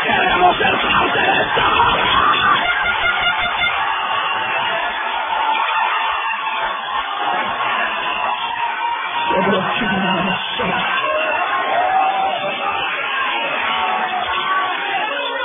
Queremos 0.03 0.57
ser 0.57 0.73
parte 0.79 1.19
de 1.19 1.41
esta 1.43 1.67
obra. 1.69 2.05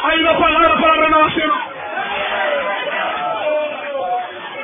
Hay 0.04 0.20
una 0.20 0.38
palabra 0.38 0.80
para 0.80 0.94
renovación. 0.94 1.50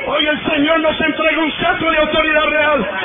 Hoy 0.07 0.27
el 0.27 0.45
Señor 0.51 0.81
nos 0.81 1.01
entrega 1.01 1.39
un 1.41 1.53
centro 1.53 1.91
de 1.91 1.99
autoridad 1.99 2.47
real. 2.47 3.00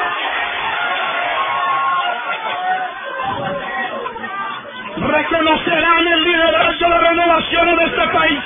reconocerán 5.08 6.08
el 6.08 6.24
liderazgo 6.24 6.90
de 6.90 7.00
renovación 7.00 7.76
de 7.78 7.86
este 7.86 8.08
país. 8.10 8.40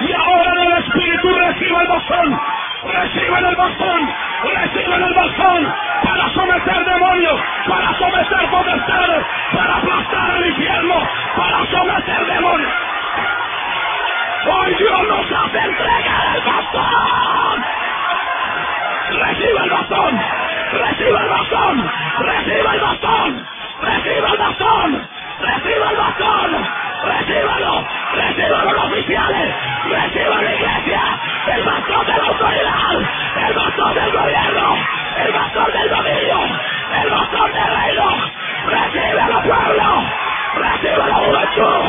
Y 0.00 0.12
ahora 0.12 0.52
en 0.52 0.72
el 0.72 0.78
Espíritu 0.78 1.28
reciba 1.34 1.82
el 1.82 1.88
bastón, 1.88 2.40
reciban 2.84 3.44
el 3.46 3.56
bastón, 3.56 4.14
reciban 4.44 5.02
el 5.02 5.14
bastón 5.14 5.74
para 6.04 6.30
someter 6.30 6.84
demonios, 6.84 7.40
para 7.68 7.94
someter 7.98 8.50
potestades, 8.50 9.26
para 9.52 9.76
aplastar 9.76 10.36
el 10.38 10.46
infierno, 10.48 10.94
para 11.36 11.66
someter 11.66 12.26
demonios. 12.26 12.72
Hoy 14.46 14.74
Dios 14.76 15.02
nos 15.08 15.32
hace 15.32 15.58
entregar 15.58 16.36
el 16.36 16.42
bastón. 16.44 17.64
Reciba 19.10 19.64
el 19.64 19.70
bastón, 19.70 20.20
reciba 20.72 21.20
el 21.20 21.28
bastón, 21.28 21.90
reciba 22.20 22.74
el 22.74 22.80
bastón. 22.80 23.57
¡Reciba 24.08 24.30
el 24.30 24.38
bastón! 24.38 25.08
¡Reciba 25.38 25.90
el 25.90 25.96
bastón! 25.98 26.66
¡Recíbalo! 27.04 27.86
¡Recíbalo 28.14 28.72
los 28.72 28.84
oficiales! 28.86 29.54
¡Reciba 29.84 30.42
la 30.42 30.54
iglesia! 30.54 31.02
¡El 31.54 31.62
bastón 31.62 32.06
de 32.06 32.16
la 32.16 32.24
autoridad! 32.24 33.02
¡El 33.36 33.54
bastón 33.54 33.94
del 33.94 34.10
gobierno! 34.10 34.76
¡El 35.14 35.32
bastón 35.32 35.72
del 35.72 35.90
dominio! 35.90 36.38
¡El 37.02 37.10
bastón 37.10 37.52
del 37.52 37.76
reino! 37.76 38.08
¡Recíbelo 38.68 39.42
pueblo! 39.42 40.02
¡Reciba 40.56 41.06
la 41.06 41.14
juventud! 41.14 41.84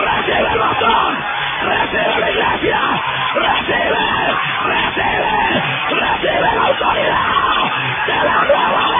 ¡Recibe 0.00 0.52
el 0.52 0.58
bastón! 0.58 1.18
¡Recibe 1.62 2.18
la 2.18 2.30
iglesia! 2.30 2.80
¡Recibe! 3.34 4.06
¡Recibe! 4.66 5.62
¡Recibe 6.00 6.40
la 6.40 6.66
autoridad! 6.66 7.62
¡De 8.06 8.16
la 8.24 8.44
nueva 8.44 8.99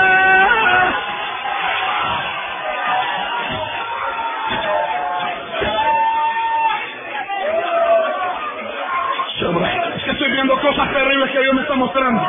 mostrando. 11.53 12.21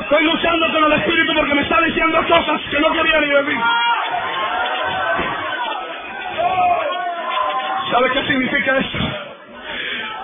Estoy 0.00 0.24
luchando 0.24 0.72
con 0.72 0.84
el 0.84 0.92
Espíritu 0.92 1.34
porque 1.34 1.54
me 1.54 1.62
está 1.62 1.80
diciendo 1.80 2.18
cosas 2.26 2.60
que 2.70 2.80
no 2.80 2.92
quería 2.92 3.20
ni 3.20 3.28
decir. 3.28 3.60
¿Sabe 7.90 8.10
qué 8.12 8.26
significa 8.26 8.78
esto? 8.78 8.98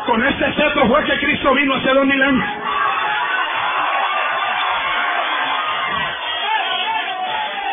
Con 0.06 0.26
este 0.26 0.52
cetro 0.54 0.88
fue 0.88 1.04
que 1.04 1.18
Cristo 1.18 1.54
vino 1.54 1.74
hace 1.74 1.94
dos 1.94 2.06
mil 2.06 2.22
años. 2.22 2.48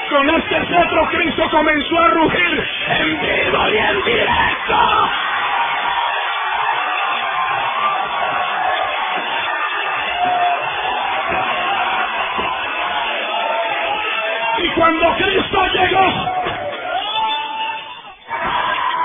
Con 0.09 0.29
este 0.29 0.65
cetro 0.67 1.09
Cristo 1.09 1.49
comenzó 1.49 1.99
a 1.99 2.07
rugir 2.09 2.67
en 2.87 3.19
vivo 3.19 3.69
y 3.69 3.77
en 3.77 4.03
directo. 4.03 5.24
Cuando 14.85 15.15
Cristo 15.15 15.65
llegó, 15.73 16.07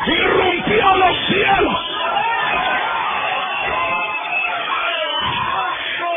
irrumpió 0.06 0.94
los 0.96 1.26
cielos. 1.26 1.80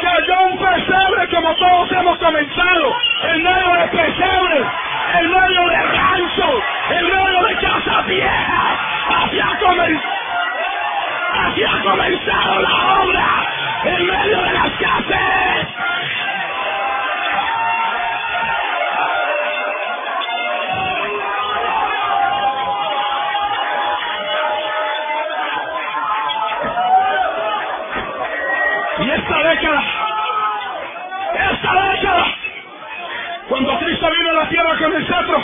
Cayó 0.02 0.46
un 0.48 0.58
pesebre 0.58 1.30
como 1.30 1.56
todos 1.56 1.92
hemos 1.94 2.18
comenzado, 2.18 2.96
en 3.24 3.44
medio 3.44 3.72
de 3.72 3.88
pesebre, 3.88 4.66
en 5.20 5.32
medio 5.32 5.68
de 5.70 5.78
rancho, 5.78 6.64
en 6.90 7.06
medio 7.06 7.42
de 7.44 7.56
casa 7.56 8.02
vieja, 8.02 8.78
así 9.16 9.40
ha 9.40 9.60
comenzado, 9.60 10.14
así 11.40 11.64
ha 11.64 11.84
comenzado 11.84 12.62
la 12.64 13.02
obra, 13.02 13.26
en 13.86 14.08
medio 14.08 14.42
de 14.42 14.54
las 14.54 14.72
casas. 14.72 15.43
Cristo 34.04 34.20
vino 34.20 34.30
a 34.32 34.44
la 34.44 34.50
tierra 34.50 34.78
con 34.78 34.94
el 34.94 35.08
cetro, 35.08 35.44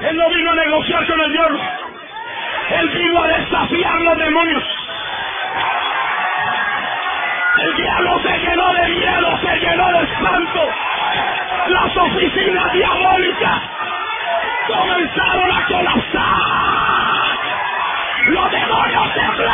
Él 0.00 0.16
no 0.16 0.30
vino 0.30 0.50
a 0.50 0.54
negociar 0.54 1.06
con 1.06 1.20
el 1.20 1.32
diablo, 1.32 1.60
Él 2.70 2.88
vino 2.88 3.22
a 3.22 3.26
desafiar 3.26 4.00
los 4.00 4.18
demonios. 4.18 4.64
El 7.58 7.76
diablo 7.76 8.20
se 8.22 8.38
llenó 8.38 8.72
de 8.72 8.88
miedo, 8.88 9.38
se 9.42 9.58
llenó 9.58 9.92
de 9.92 10.04
espanto. 10.04 10.68
Las 11.68 11.96
oficinas 11.96 12.72
diabólicas 12.72 13.62
comenzaron 14.66 15.50
a 15.50 15.66
colapsar. 15.66 16.24
Los 18.28 18.50
demonios 18.50 19.14
temblaban. 19.14 19.49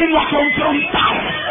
Vino 0.00 0.18
a 0.18 0.24
confrontar 0.28 1.50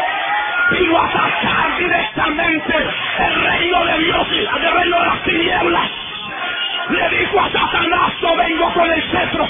vino 0.72 0.98
a 1.00 1.06
atacar 1.06 1.78
directamente 1.78 2.78
el 2.78 3.44
reino 3.44 3.86
de 3.86 3.98
Dios 4.00 4.28
y 4.32 4.40
el 4.40 4.74
reino 4.74 5.00
de 5.00 5.06
las 5.06 5.24
tinieblas. 5.24 5.90
Le 6.90 7.10
dijo 7.10 7.40
a 7.40 7.50
Satanás, 7.50 8.12
yo 8.22 8.36
vengo 8.36 8.74
con 8.74 8.92
el 8.92 9.04
cetro. 9.12 9.50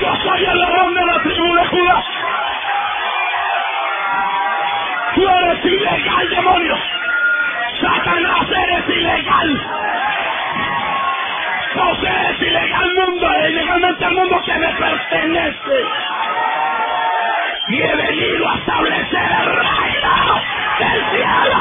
Yo 0.00 0.16
soy 0.16 0.44
el 0.44 0.58
león 0.58 0.94
de 0.94 1.06
la 1.06 1.22
tribu 1.22 1.54
de 1.54 1.66
Judá. 1.66 2.04
Tú 5.14 5.28
eres 5.28 5.64
ilegal, 5.64 6.30
demonio. 6.30 6.76
Satanás, 7.80 8.46
eres 8.50 8.96
ilegal. 8.96 9.60
Posees 11.74 12.42
ilegal 12.42 12.94
mundo, 12.94 13.28
ilegalmente 13.48 14.04
el 14.04 14.14
mundo 14.14 14.42
que 14.44 14.54
me 14.54 14.72
pertenece 14.74 16.15
y 17.68 17.82
he 17.82 17.96
venido 17.96 18.48
a 18.48 18.58
establecer 18.58 19.30
el 19.40 19.46
reino 19.46 20.42
del 20.78 21.04
cielo. 21.10 21.56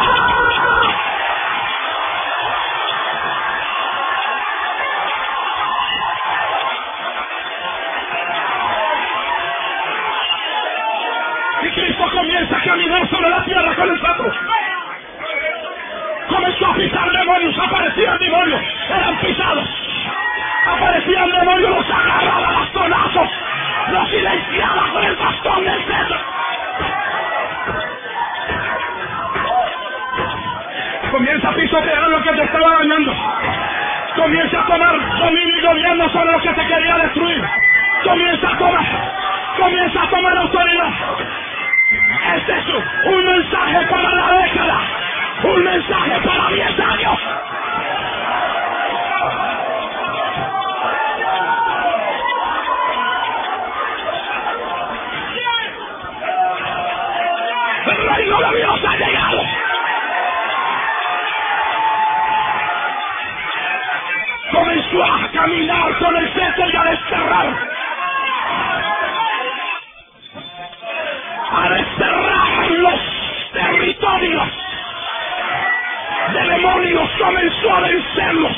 Y 11.64 11.70
Cristo 11.72 12.04
comienza 12.12 12.58
a 12.58 12.64
caminar 12.64 13.10
sobre 13.10 13.30
la 13.30 13.44
tierra 13.46 13.76
con 13.76 13.90
el 13.90 14.00
cetro. 14.00 14.32
Comenzó 16.30 16.66
a 16.68 16.76
pisar 16.76 17.12
demonios, 17.12 17.58
aparecían 17.58 18.20
demonios, 18.20 18.62
eran 18.90 19.18
pisados. 19.18 19.70
Aparecían 20.68 21.32
demonios, 21.32 21.70
los 21.72 21.90
agarraba 21.90 22.48
a 22.48 22.60
bastonazos, 22.60 23.30
los 23.92 24.10
silenciaba 24.10 24.90
con 24.92 25.04
el 25.06 25.16
bastón 25.16 25.66
del 25.66 25.84
cetro. 25.86 26.18
Comienza 31.12 31.50
a 31.50 31.54
pisotear 31.56 32.10
lo 32.10 32.22
que 32.22 32.32
te 32.32 32.44
estaba 32.44 32.72
dañando. 32.80 33.14
Comienza 34.16 34.60
a 34.62 34.66
tomar 34.66 35.20
dominio 35.20 35.58
y 35.58 35.62
gobierno 35.62 36.10
sobre 36.10 36.32
lo 36.32 36.40
que 36.42 36.54
te 36.54 36.68
quería 36.68 36.98
destruir. 36.98 37.46
Comienza 38.04 38.50
a 38.50 38.58
tomar, 38.58 38.86
comienza 39.58 40.04
a 40.04 40.10
tomar 40.10 40.38
autoridad. 40.38 40.94
Este 42.36 42.54
es 42.60 42.66
un 43.06 43.26
mensaje 43.26 43.88
para 43.88 44.12
la 44.12 44.44
década, 44.44 44.80
un 45.44 45.64
mensaje 45.64 46.22
para 46.28 46.50
10 46.50 46.80
años. 46.80 47.20
Caminar 65.46 65.96
con 66.00 66.16
el 66.16 66.28
cetro 66.34 66.66
y 66.68 66.76
a 66.76 66.84
desterrar. 66.84 67.48
A 71.52 71.70
desterrar 71.70 72.72
los 72.72 73.00
territorios 73.54 74.48
de 76.34 76.50
demonios. 76.50 77.10
Comenzó 77.20 77.76
a 77.76 77.80
vencerlos. 77.82 78.58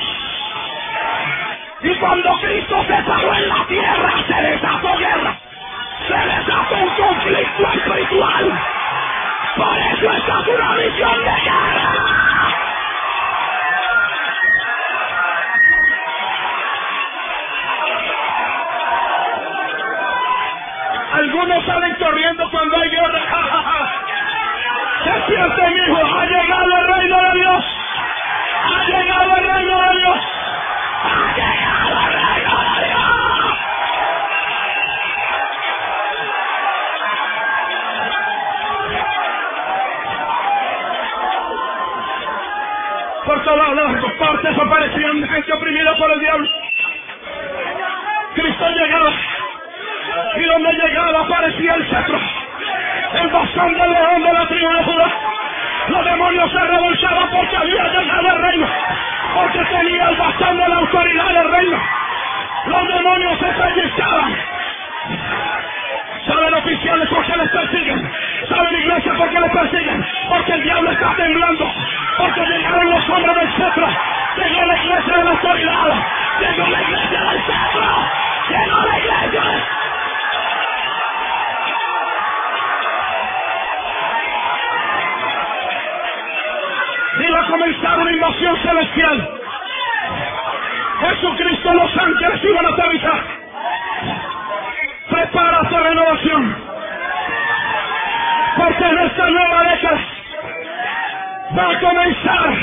Y 1.81 1.95
cuando 1.95 2.39
Cristo 2.39 2.85
se 2.87 3.03
paró 3.03 3.33
en 3.33 3.49
la 3.49 3.65
tierra, 3.67 4.13
se 4.25 4.41
desató 4.41 4.97
guerra. 4.97 5.37
Se 6.07 6.13
desató 6.13 6.75
un 6.75 6.89
conflicto 6.89 7.67
espiritual. 7.73 8.61
Por 9.57 9.77
eso 9.77 10.11
esta 10.11 10.39
es 10.39 10.47
una 10.47 10.71
misión 10.71 11.17
de 11.17 11.41
guerra. 11.41 12.26
Algunos 21.27 21.65
salen 21.65 21.93
corriendo 21.95 22.49
cuando 22.49 22.77
hay 22.77 22.89
guerra. 22.89 23.19
Despierte, 25.03 25.69
mi 25.71 25.81
hijo. 25.81 25.97
Ha 25.97 26.25
llegado 26.25 26.77
el 26.77 26.87
reino 26.87 27.21
de 27.21 27.39
Dios. 27.39 27.65
Ha 28.63 28.83
llegado 28.87 29.35
el 29.35 29.43
reino 29.43 29.81
de 29.81 29.99
Dios. 29.99 30.19
Ha 31.03 31.35
llegado 31.35 31.91
el 32.07 32.13
reino 32.13 32.55
de 32.61 32.71
Dios. 32.79 33.43
Por 43.25 43.43
todas 43.43 43.75
las 43.75 44.13
partes 44.13 44.57
aparecían 44.57 45.27
gente 45.27 45.53
oprimida 45.53 45.93
por 45.97 46.09
el 46.09 46.19
diablo. 46.21 46.49
Cristo 48.33 48.69
llegaba 48.69 49.11
y 50.39 50.45
donde 50.45 50.73
llegaba 50.73 51.21
aparecía 51.21 51.73
el 51.73 51.89
cetro, 51.89 52.19
el 53.13 53.27
bastón 53.29 53.73
del 53.73 53.91
león 53.91 54.23
de 54.23 54.33
la 54.33 54.47
tribu 54.47 54.71
de 54.71 54.83
Judá. 54.83 55.11
Los 55.87 56.05
demonios 56.05 56.51
se 56.51 56.59
rebolsaban 56.59 57.29
porque 57.29 57.57
había 57.57 57.83
llegado 57.83 58.27
el 58.27 58.41
reino, 58.41 58.67
porque 59.33 59.59
tenía 59.65 60.09
el 60.09 60.15
bastón 60.17 60.57
de 60.57 60.69
la 60.69 60.75
autoridad 60.75 61.27
del 61.27 61.51
reino. 61.51 61.77
Los 62.65 62.87
demonios 62.87 63.39
se 63.39 63.45
pellizcaban. 63.45 64.35
Saben 66.27 66.53
oficiales 66.55 67.09
por 67.09 67.25
qué 67.25 67.37
les 67.37 67.49
persiguen. 67.49 68.11
Saben 68.49 68.75
iglesia 68.75 69.13
por 69.13 69.29
qué 69.29 69.39
les 69.39 69.51
persiguen. 69.51 70.05
Porque 70.27 70.51
el 70.51 70.63
diablo 70.63 70.91
está 70.91 71.15
temblando. 71.15 71.71
Porque 72.17 72.41
llegaron 72.41 72.89
los 72.89 73.09
hombres 73.09 73.35
del 73.37 73.51
cetro. 73.53 73.87
Llegó 74.35 74.65
la 74.65 74.77
iglesia 74.77 75.17
de 75.17 75.23
la 75.23 75.31
autoridad. 75.31 76.03
Llegó 76.41 76.67
la 76.67 76.81
iglesia 76.81 77.21
del 77.21 77.41
cetro. 77.43 77.81
Llegó 78.49 78.81
la 78.81 78.99
iglesia 78.99 79.76
iba 87.37 87.45
a 87.45 87.51
comenzar 87.51 87.99
una 87.99 88.11
invasión 88.11 88.57
celestial. 88.57 89.29
Jesucristo, 90.99 91.73
los 91.73 91.97
ángeles 91.97 92.43
iban 92.43 92.65
a 92.65 92.69
aterrizar. 92.69 93.23
Prepara 95.09 95.69
tu 95.69 95.77
renovación. 95.77 96.55
Porque 98.57 98.85
en 98.85 98.99
esta 98.99 99.29
nueva 99.29 99.63
década 99.63 99.99
va 101.57 101.69
a 101.69 101.79
comenzar 101.79 102.53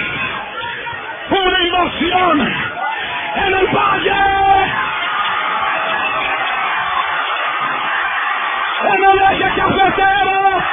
una 1.30 1.64
invasión 1.64 2.40
en 3.37 3.54
el 3.54 3.66
valle. 3.68 4.12
En 8.87 9.04
el 9.04 9.18
eje 9.18 9.60
cafetero 9.60 10.63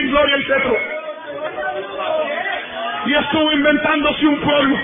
sin 0.00 0.10
gloria 0.10 0.36
el 0.36 0.46
cetro. 0.46 0.76
Y 3.06 3.14
estuvo 3.14 3.52
inventándose 3.52 4.26
un 4.26 4.40
pueblo. 4.40 4.76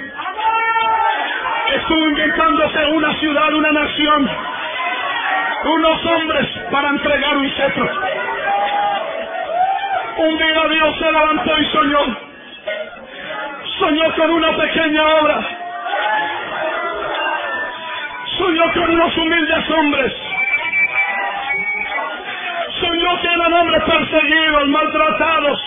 Estuvo 1.75 2.09
inventándose 2.09 2.87
una 2.87 3.15
ciudad, 3.15 3.55
una 3.55 3.73
nación. 3.73 4.31
Unos 5.65 6.07
hombres 6.07 6.47
para 6.71 6.89
entregar 6.91 7.37
un 7.37 7.51
cetro. 7.51 7.91
Un 10.19 10.39
día 10.39 10.69
Dios 10.71 10.99
se 10.99 11.13
levantó 11.13 11.59
y 11.59 11.65
soñó 11.67 12.27
soñó 13.79 14.15
con 14.15 14.31
una 14.31 14.57
pequeña 14.57 15.07
obra. 15.21 15.49
Soñó 18.39 18.73
con 18.73 18.91
unos 18.91 19.17
humildes 19.17 19.71
hombres. 19.71 20.26
Eran 23.07 23.53
hombres 23.53 23.85
perseguidos, 23.85 24.69
maltratados, 24.69 25.65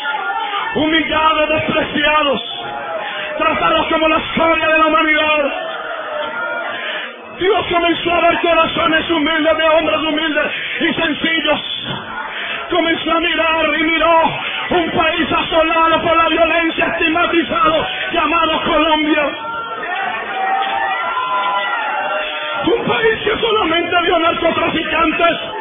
humillados, 0.75 1.49
despreciados, 1.49 2.41
tratados 3.37 3.87
como 3.87 4.07
la 4.09 4.17
escoria 4.17 4.67
de 4.67 4.77
la 4.77 4.85
humanidad. 4.87 5.45
Dios 7.39 7.65
comenzó 7.71 8.13
a 8.13 8.21
ver 8.27 8.39
corazones 8.41 9.09
humildes 9.09 9.57
de 9.57 9.63
hombres 9.63 9.99
humildes 10.01 10.51
y 10.81 10.93
sencillos. 10.93 11.87
Comenzó 12.69 13.11
a 13.11 13.19
mirar 13.21 13.65
y 13.79 13.83
miró 13.83 14.23
un 14.71 14.91
país 14.91 15.31
asolado 15.31 16.01
por 16.01 16.17
la 16.17 16.27
violencia, 16.27 16.85
estigmatizado, 16.87 17.87
llamado 18.11 18.61
Colombia. 18.63 19.23
Un 22.65 22.85
país 22.85 23.19
que 23.23 23.39
solamente 23.39 24.01
vio 24.03 24.19
narcotraficantes. 24.19 25.58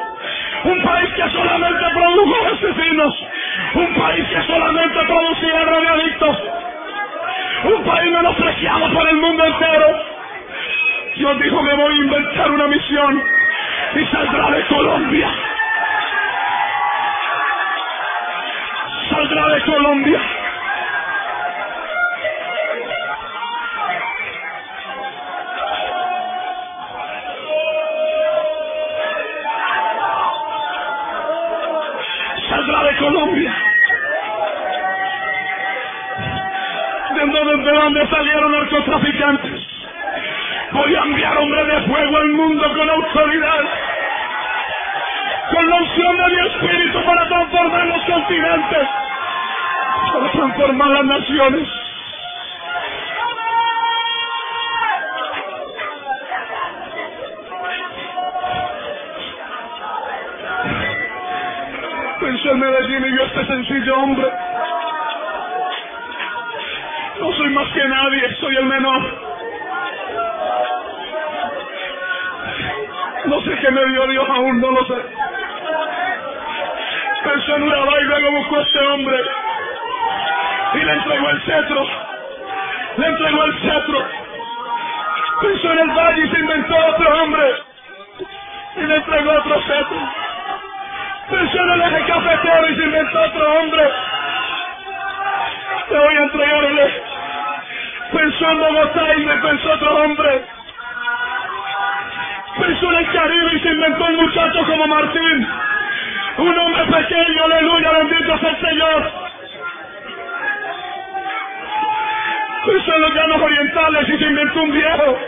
Un 0.65 0.83
país 0.83 1.11
que 1.15 1.31
solamente 1.31 1.85
produjo 1.95 2.47
asesinos. 2.53 3.27
Un 3.75 3.95
país 3.95 4.29
que 4.29 4.43
solamente 4.43 4.99
producía 5.07 5.61
drogadictos. 5.65 6.37
Un 7.65 7.85
país 7.85 8.13
menospreciado 8.13 8.93
por 8.93 9.09
el 9.09 9.17
mundo 9.17 9.45
entero. 9.45 9.99
Dios 11.17 11.41
dijo 11.41 11.65
que 11.65 11.75
voy 11.75 11.95
a 11.95 12.05
inventar 12.05 12.51
una 12.51 12.67
misión 12.67 13.23
y 13.95 14.07
saldrá 14.07 14.51
de 14.51 14.65
Colombia. 14.67 15.29
Saldrá 19.11 19.49
de 19.49 19.61
Colombia. 19.63 20.21
Dónde, 37.89 38.01
de 38.01 38.07
dónde 38.07 38.17
salieron 38.17 38.53
narcotraficantes? 38.53 39.61
Voy 40.73 40.95
a 40.95 41.03
enviar 41.03 41.39
hombres 41.39 41.67
de 41.67 41.81
fuego 41.83 42.17
al 42.17 42.29
mundo 42.29 42.75
con 42.75 42.91
autoridad. 42.91 43.65
Con 45.51 45.69
la 45.69 45.77
unción 45.77 46.17
de 46.17 46.27
mi 46.29 46.49
espíritu 46.49 47.05
para 47.05 47.27
transformar 47.29 47.87
los 47.87 48.05
continentes. 48.05 48.89
Para 50.13 50.31
transformar 50.33 50.89
las 50.89 51.05
naciones. 51.05 51.69
Pensó 62.21 62.51
en 62.51 62.59
Medellín 62.59 63.07
y 63.07 63.17
yo 63.17 63.25
este 63.25 63.47
sencillo 63.47 63.99
hombre. 64.01 64.48
No 67.21 67.33
soy 67.33 67.51
más 67.51 67.69
que 67.73 67.85
nadie, 67.85 68.37
soy 68.41 68.57
el 68.57 68.65
menor. 68.65 69.03
No 73.25 73.41
sé 73.43 73.57
qué 73.61 73.71
me 73.71 73.87
dio 73.87 74.07
Dios 74.07 74.29
aún, 74.31 74.61
no 74.61 74.71
lo 74.71 74.85
sé. 74.87 74.95
Pensó 77.25 77.57
en 77.57 77.63
Urabá 77.65 78.01
y 78.01 78.05
luego 78.05 78.31
buscó 78.31 78.57
a 78.57 78.63
este 78.63 78.81
hombre. 78.87 79.19
Y 80.75 80.79
le 80.79 80.93
entregó 80.93 81.31
el 81.31 81.43
cetro. 81.43 81.87
Le 82.97 83.07
entregó 83.07 83.45
el 83.45 83.61
cetro. 83.61 84.07
Pensó 85.41 85.73
en 85.73 85.79
el 85.79 85.91
valle 85.91 86.25
y 86.25 86.31
se 86.31 86.39
inventó 86.39 86.75
otro 86.77 87.23
hombre. 87.23 87.55
Y 88.77 88.81
le 88.81 88.95
entregó 88.97 89.33
otro 89.33 89.61
cetro. 89.63 90.13
Pensó 91.31 91.63
en 91.65 91.71
el 91.71 91.83
eje 91.83 92.07
cafetero 92.07 92.69
y 92.71 92.77
se 92.77 92.85
inventó 92.85 93.21
otro 93.21 93.61
hombre. 93.61 93.91
Te 95.89 95.99
voy 95.99 96.15
a 96.15 96.23
entregarle. 96.23 97.08
Pensó 98.13 98.51
en 98.51 98.59
Bogotá 98.59 99.17
y 99.17 99.27
me 99.27 99.37
pensó 99.37 99.73
otro 99.73 99.97
hombre. 100.03 100.45
Pensó 102.59 102.93
en 102.93 102.99
el 102.99 103.13
Caribe 103.13 103.55
y 103.55 103.61
se 103.61 103.69
inventó 103.69 104.05
un 104.07 104.17
muchacho 104.17 104.65
como 104.67 104.87
Martín. 104.87 105.49
Un 106.39 106.59
hombre 106.59 106.85
pequeño, 106.87 107.45
aleluya, 107.45 107.93
bendito 107.93 108.39
sea 108.39 108.51
el 108.51 108.61
Señor. 108.61 109.13
Pensó 112.67 112.95
en 112.95 113.03
los 113.03 113.15
llanos 113.15 113.43
orientales 113.43 114.09
y 114.09 114.19
se 114.19 114.25
inventó 114.25 114.63
un 114.63 114.73
viejo. 114.73 115.19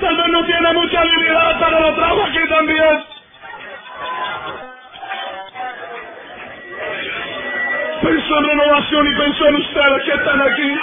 Tal 0.00 0.16
vez 0.16 0.28
no 0.28 0.44
tiene 0.44 0.72
mucha 0.74 1.00
habilidad, 1.00 1.56
pero 1.58 1.80
lo 1.80 1.94
trajo 1.94 2.22
aquí 2.24 2.48
también. 2.48 3.04
Pensó 8.02 8.38
en 8.38 8.44
renovación 8.44 9.06
y 9.06 9.14
pensó 9.16 9.46
en 9.46 9.54
ustedes 9.56 10.02
que 10.04 10.12
están 10.12 10.40
aquí. 10.40 10.78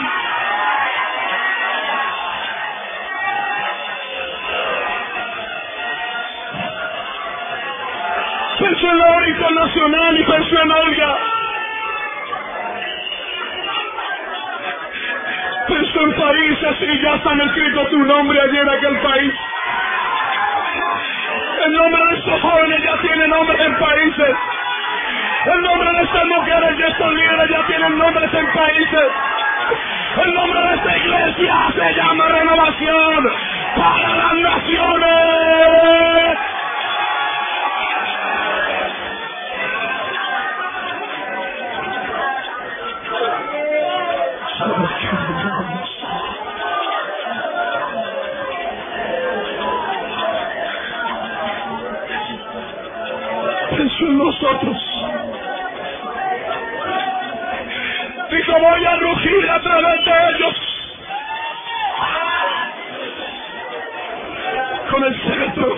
Hora 8.65 9.27
internacional 9.27 10.17
y 10.17 10.23
pensó 10.23 10.61
en 10.61 10.71
Olga. 10.71 11.17
Pensó 15.67 16.01
en 16.01 16.13
países 16.13 16.81
y 16.81 17.01
ya 17.01 17.15
están 17.15 17.41
escritos 17.41 17.89
tu 17.89 17.99
nombre 17.99 18.39
allí 18.39 18.57
en 18.57 18.69
aquel 18.69 18.97
país. 18.99 19.33
El 21.65 21.73
nombre 21.73 22.05
de 22.05 22.13
estos 22.19 22.41
jóvenes 22.41 22.83
ya 22.83 23.01
tiene 23.01 23.27
nombres 23.27 23.59
en 23.59 23.75
países. 23.75 24.35
El 25.45 25.61
nombre 25.61 25.91
de 25.91 26.03
estas 26.03 26.25
mujeres 26.25 26.79
y 26.79 26.83
estos 26.83 27.13
líderes 27.15 27.49
ya 27.49 27.67
tienen 27.67 27.97
nombres 27.97 28.33
en 28.33 28.47
países. 28.53 29.11
El 30.23 30.33
nombre 30.35 30.61
de 30.61 30.75
esta 30.75 30.97
iglesia 30.97 31.55
se 31.75 31.93
llama 31.95 32.29
Renovación 32.29 33.29
para 33.75 34.15
las 34.15 34.33
Naciones. 34.35 36.52
Pensó 53.77 54.05
en 54.05 54.17
nosotros. 54.19 54.77
Dijo, 58.29 58.59
voy 58.59 58.85
a 58.85 58.95
rugir 58.97 59.49
a 59.49 59.59
través 59.61 60.05
de 60.05 60.11
ellos. 60.29 60.55
Con 64.91 65.03
el 65.03 65.21
cetro. 65.21 65.77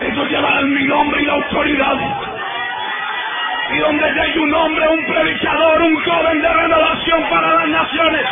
Ellos 0.00 0.30
llevarán 0.30 0.74
mi 0.74 0.84
nombre 0.84 1.22
y 1.22 1.24
la 1.24 1.32
autoridad. 1.32 1.96
Y 3.74 3.78
donde 3.78 4.12
llegue 4.12 4.40
un 4.40 4.54
hombre, 4.54 4.88
un 4.88 5.06
predicador, 5.06 5.82
un 5.82 6.04
joven 6.04 6.42
de 6.42 6.48
renovación 6.48 7.22
para 7.30 7.54
las 7.54 7.68
naciones, 7.68 8.22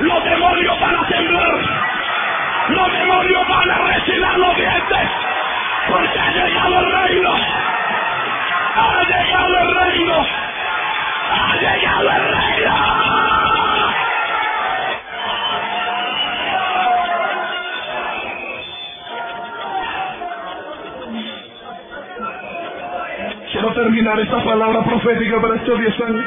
los 0.00 0.24
demonios 0.24 0.80
van 0.80 0.96
a 0.96 1.06
temblar. 1.06 1.60
Los 2.70 2.92
demonios 2.92 3.48
van 3.48 3.70
a 3.70 3.78
rechinar 3.78 4.38
los 4.38 4.56
dientes. 4.56 5.29
Porque 5.90 6.18
ha 6.20 6.30
llegado 6.30 6.78
el 6.78 6.92
reino. 6.92 7.30
Ha 8.76 9.02
llegado 9.02 9.58
el 9.58 9.74
reino. 9.74 10.26
Ha 11.30 11.56
llegado 11.56 12.10
el 12.10 12.24
reino. 12.36 13.10
Quiero 23.52 23.74
terminar 23.74 24.20
esta 24.20 24.44
palabra 24.44 24.84
profética 24.84 25.40
para 25.40 25.56
estos 25.56 25.78
10 25.78 26.00
años. 26.02 26.24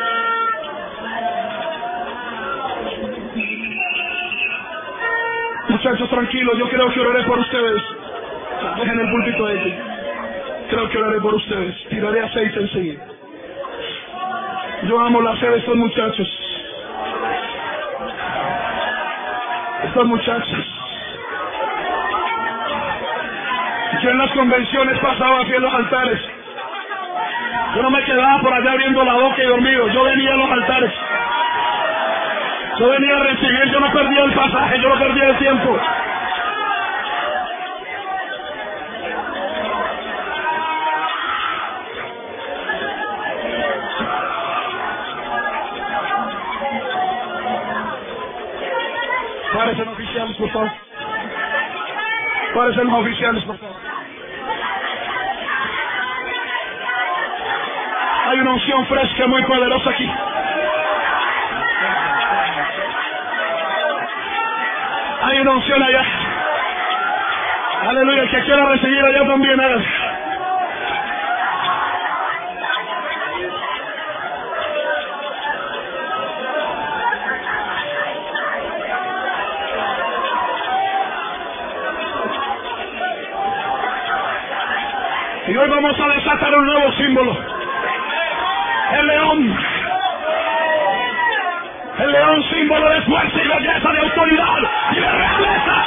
Muchachos, 5.69 6.09
tranquilos, 6.09 6.57
yo 6.57 6.69
creo 6.69 6.93
que 6.93 6.99
oraré 6.99 7.23
por 7.23 7.39
ustedes. 7.39 8.02
Dejen 8.83 8.99
el 8.99 9.09
púlpito 9.11 9.45
ahí. 9.45 9.79
Creo 10.69 10.89
que 10.89 10.97
oraré 10.97 11.21
por 11.21 11.33
ustedes. 11.35 11.73
Tiraré 11.87 12.19
aceite 12.19 12.59
enseguida. 12.59 13.01
Yo 14.83 14.99
amo 14.99 15.21
la 15.21 15.37
fe 15.37 15.49
de 15.51 15.57
estos 15.59 15.75
muchachos. 15.77 16.27
Estos 19.85 20.05
muchachos. 20.05 20.65
Yo 24.01 24.09
en 24.09 24.17
las 24.17 24.31
convenciones 24.31 24.99
pasaba 24.99 25.39
aquí 25.39 25.53
en 25.53 25.61
los 25.61 25.73
altares. 25.73 26.19
Yo 27.75 27.83
no 27.83 27.89
me 27.89 28.03
quedaba 28.03 28.41
por 28.41 28.51
allá 28.51 28.71
abriendo 28.71 29.05
la 29.05 29.13
boca 29.13 29.41
y 29.41 29.47
dormido. 29.47 29.87
Yo 29.87 30.03
venía 30.03 30.33
a 30.33 30.37
los 30.37 30.51
altares. 30.51 30.91
Yo 32.79 32.89
venía 32.89 33.15
a 33.15 33.23
recibir, 33.23 33.71
yo 33.71 33.79
no 33.79 33.93
perdí 33.93 34.17
el 34.17 34.33
pasaje, 34.33 34.81
yo 34.81 34.89
no 34.89 34.99
perdí 34.99 35.21
el 35.21 35.37
tiempo. 35.37 35.79
Oficiales, 52.91 53.43
por 53.45 53.57
favor. 53.57 53.75
Hay 58.27 58.39
una 58.39 58.51
unción 58.53 58.85
fresca 58.87 59.27
muy 59.27 59.43
poderosa 59.43 59.89
aquí. 59.89 60.09
Hay 65.21 65.39
una 65.39 65.51
unción 65.51 65.83
allá. 65.83 66.05
Aleluya, 67.87 68.23
el 68.23 68.29
que 68.29 68.41
quiera 68.43 68.65
recibir 68.65 69.05
allá 69.05 69.27
también 69.27 69.59
hágalo. 69.59 70.02
Y 85.53 85.55
hoy 85.55 85.69
vamos 85.69 85.99
a 85.99 86.07
desatar 86.07 86.55
un 86.55 86.65
nuevo 86.65 86.91
símbolo. 86.93 87.37
El 88.91 89.07
león. 89.07 89.57
El 91.99 92.11
león 92.11 92.43
símbolo 92.49 92.89
de 92.89 93.01
fuerza 93.03 93.37
y 93.37 93.47
belleza, 93.47 93.91
de 93.91 93.99
autoridad 93.99 94.57
y 94.93 94.95
de 94.95 95.11
realeza. 95.11 95.85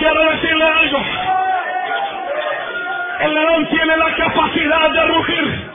Quiero 0.00 0.30
decirle 0.32 0.64
algo. 0.68 0.98
El 3.20 3.34
león 3.34 3.68
tiene 3.70 3.96
la 3.96 4.16
capacidad 4.16 4.90
de 4.90 5.06
rugir. 5.06 5.70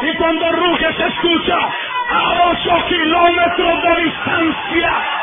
Y 0.00 0.14
cuando 0.16 0.50
ruge 0.50 0.94
se 0.94 1.06
escucha 1.08 1.58
a 1.58 2.32
8 2.52 2.84
kilómetros 2.88 3.82
de 3.82 4.02
distancia. 4.02 5.13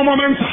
En 0.00 0.49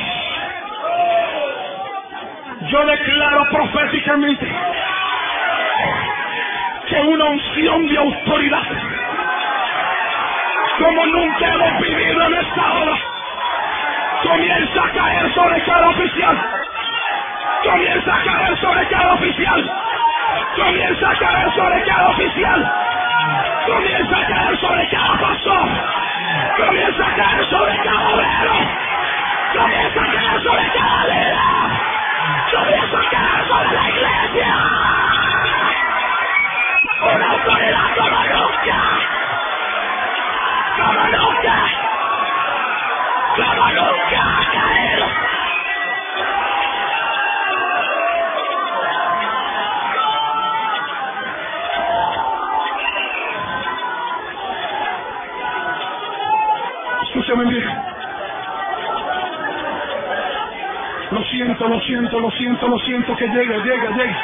siento, 62.58 62.80
siento, 62.80 63.16
que 63.16 63.28
llegue, 63.28 63.62
llegue, 63.62 63.88
llegue. 63.94 64.16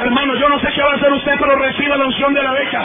Hermano, 0.00 0.34
yo 0.34 0.48
no 0.48 0.58
sé 0.60 0.68
qué 0.74 0.82
va 0.82 0.90
a 0.90 0.94
hacer 0.96 1.12
usted, 1.12 1.32
pero 1.38 1.56
reciba 1.56 1.96
la 1.96 2.04
unción 2.04 2.34
de 2.34 2.42
la 2.42 2.52
beca. 2.52 2.82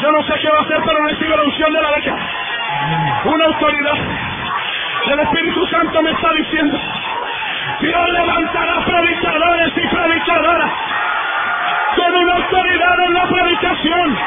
Yo 0.00 0.12
no 0.12 0.22
sé 0.22 0.34
qué 0.40 0.48
va 0.48 0.58
a 0.58 0.62
hacer, 0.62 0.78
pero 0.86 1.04
reciba 1.04 1.36
la 1.36 1.42
unción 1.42 1.72
de 1.72 1.82
la 1.82 1.90
beca. 1.90 2.16
Una 3.24 3.44
autoridad. 3.44 3.98
El 5.12 5.20
Espíritu 5.20 5.66
Santo 5.66 6.02
me 6.02 6.10
está 6.12 6.32
diciendo. 6.32 6.78
Dios 7.80 8.10
levantará 8.10 8.84
predicadores 8.86 9.72
y 9.76 9.86
predicadoras 9.86 10.72
con 11.96 12.14
una 12.14 12.34
autoridad 12.34 13.00
en 13.06 13.14
la 13.14 13.26
predicación 13.26 14.18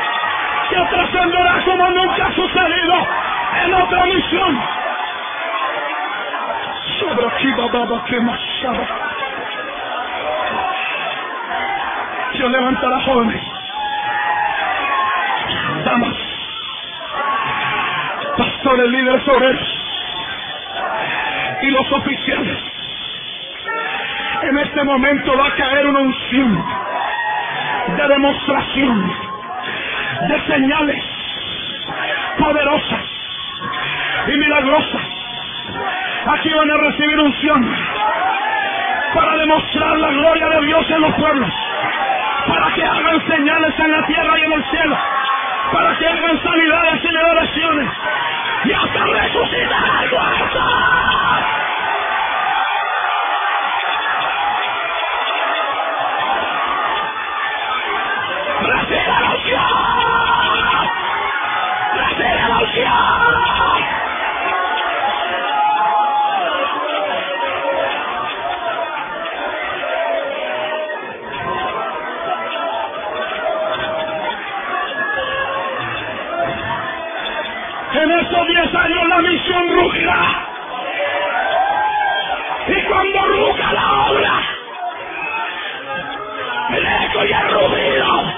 que 0.70 0.78
trascenderá 0.78 1.62
como 1.66 1.90
nunca 1.90 2.28
ha 2.28 2.32
sucedido 2.34 3.08
en 3.66 3.74
otra 3.74 4.06
misión. 4.06 4.82
Sobra 7.02 7.36
Kibababa 7.38 8.06
Shaba. 8.08 8.88
Dios 12.34 12.52
levantará 12.52 13.02
jóvenes, 13.02 13.42
damas, 15.84 16.16
pastores, 18.38 18.88
líderes, 18.88 19.28
obreros 19.28 19.80
y 21.64 21.72
los 21.72 21.92
oficiales. 21.92 22.58
En 24.44 24.60
este 24.60 24.84
momento 24.84 25.38
va 25.38 25.48
a 25.48 25.56
caer 25.56 25.88
una 25.88 26.00
unción 26.02 26.66
de 27.98 28.08
demostración, 28.08 29.12
de 30.28 30.42
señales 30.54 31.04
poderosas 32.38 33.06
y 34.28 34.38
milagrosas 34.38 35.11
Aquí 36.26 36.54
van 36.54 36.72
a 36.72 36.78
recibir 36.78 37.20
unción 37.20 37.76
para 39.14 39.38
demostrar 39.38 39.98
la 39.98 40.12
gloria 40.12 40.50
de 40.50 40.66
Dios 40.68 40.92
en 40.92 41.02
los 41.02 41.16
pueblos, 41.16 41.50
para 42.48 42.74
que 42.74 42.84
hagan 42.84 43.28
señales 43.28 43.80
en 43.80 43.92
la 43.92 44.06
tierra 44.06 44.40
y 44.40 44.44
en 44.44 44.54
el 44.54 44.64
cielo, 44.70 44.98
para 45.74 45.98
que 45.98 46.08
hagan 46.08 46.44
sanidades 46.44 47.04
y 47.04 47.08
liberaciones 47.08 47.90
y 48.66 48.72
hasta 48.72 49.06
resucitar. 49.06 51.11
creación 79.52 79.70
ruja. 79.76 80.48
Y 82.68 82.82
cuando 82.84 83.20
ruja 83.26 83.74
la 83.74 83.92
obra, 84.10 84.34
el 86.70 86.86
eco 86.86 87.26
y 87.26 87.32
el 87.32 87.52
rugido, 87.52 88.34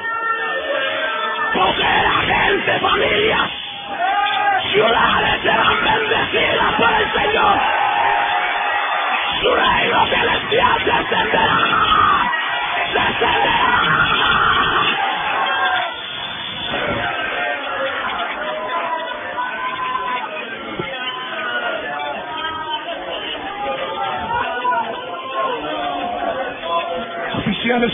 porque 1.53 1.83
la 1.83 2.21
gente, 2.33 2.79
familias, 2.79 3.51
ciudades 4.71 5.41
serán 5.43 5.83
bendecidas 5.83 6.73
por 6.77 6.93
el 6.93 7.11
Señor. 7.13 7.59
Su 9.41 9.55
reino 9.55 10.05
celestial 10.07 10.85
descenderá, 10.85 11.59
descenderá. 12.93 13.52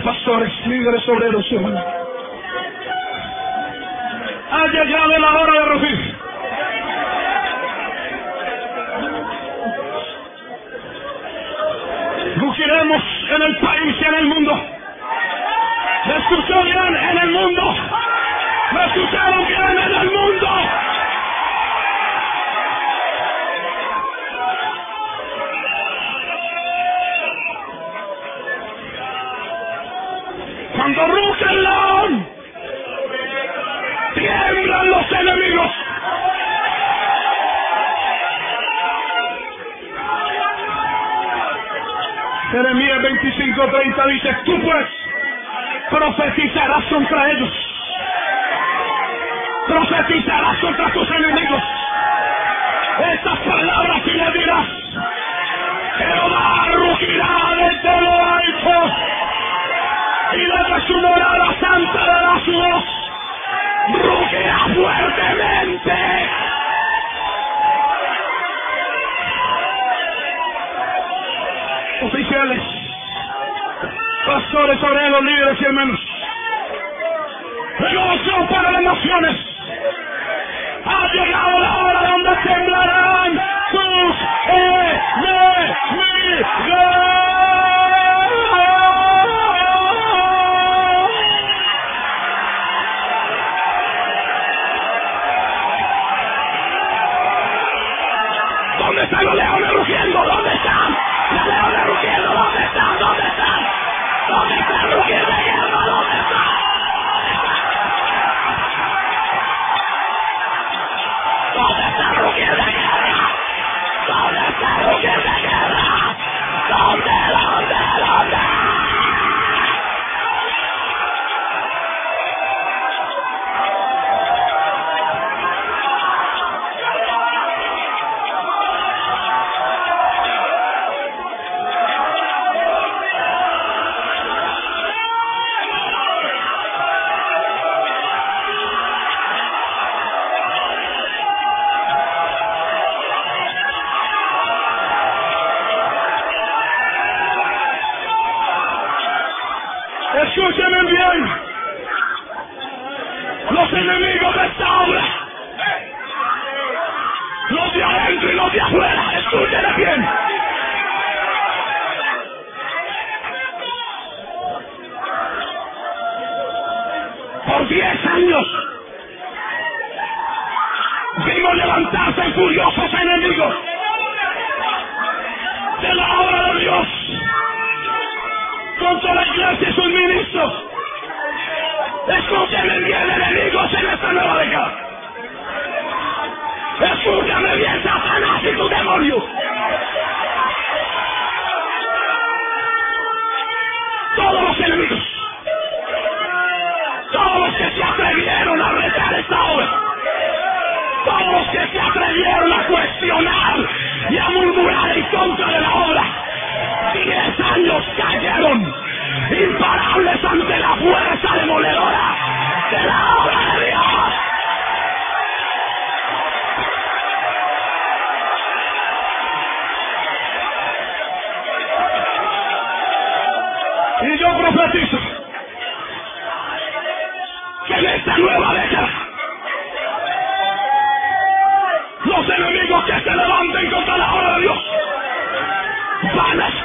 pastores, 0.01 0.51
líderes 0.67 1.07
obreros, 1.07 1.45
hermano. 1.51 1.83
Ha 4.51 4.67
llegado 4.67 5.19
la 5.19 5.39
hora 5.39 5.53
de 5.53 5.65
rugir. 5.65 6.08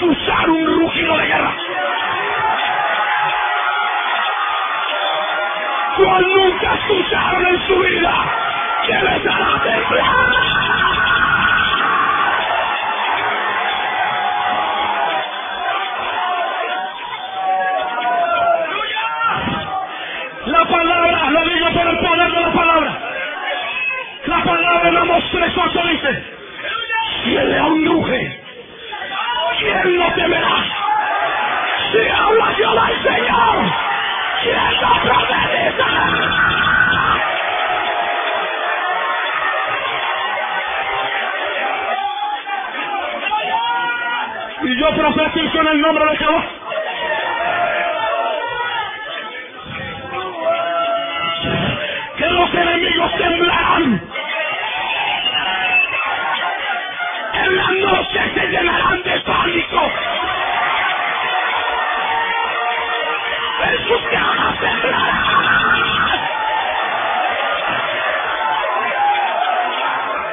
usar 0.04 0.50
un 0.50 0.66
rugido 0.66 1.16
de 1.16 1.26
guerra. 1.26 1.56
Cual 5.96 6.26
nunca 6.34 6.74
escucharon 6.74 7.46
en 7.46 7.66
su 7.66 7.78
vida, 7.78 8.14
que 8.86 8.92
les 8.92 9.26
hará 9.26 9.62
temblar. 9.62 10.04
La 20.46 20.64
palabra, 20.66 21.30
lo 21.30 21.44
digo 21.48 21.66
por 21.72 21.86
el 21.88 21.98
poder 21.98 22.32
de 22.32 22.40
la 22.40 22.52
palabra. 22.52 22.98
La 24.26 24.44
palabra 24.44 24.88
en 24.88 24.96
Amos 24.96 25.24
3.8 25.32 25.90
dice, 25.90 26.24
si 27.22 27.36
el 27.36 27.50
león 27.50 27.86
ruge, 27.86 28.33
él 29.84 29.98
no 29.98 30.12
temerás. 30.14 30.66
Si 31.92 32.08
habla 32.08 32.46
Jehová 32.56 32.90
el 32.90 33.02
Señor, 33.02 33.72
¿quién 34.42 34.80
lo 34.80 34.88
oh 34.88 35.00
profetizará? 35.02 36.04
Y 44.62 44.80
yo 44.80 44.90
profetizo 44.96 45.60
en 45.60 45.66
el 45.68 45.80
nombre 45.82 46.04
de 46.06 46.16
Jehová. 46.16 46.44
Que 52.16 52.30
los 52.30 52.54
enemigos 52.54 53.12
temblarán. 53.18 54.02
En 57.34 57.56
la 57.56 57.70
noche 57.70 58.20
se 58.34 58.46
llenará. 58.46 58.83
Sus 63.78 64.02
camas. 64.10 64.54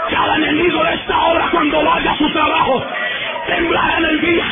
Cada 0.09 0.35
enemigo 0.35 0.83
de 0.83 0.93
esta 0.93 1.17
obra 1.17 1.49
cuando 1.51 1.83
vaya 1.85 2.11
a 2.11 2.17
su 2.17 2.31
trabajo 2.31 2.85
temblará 3.47 3.97
en 3.97 4.05
el 4.05 4.21
día, 4.21 4.45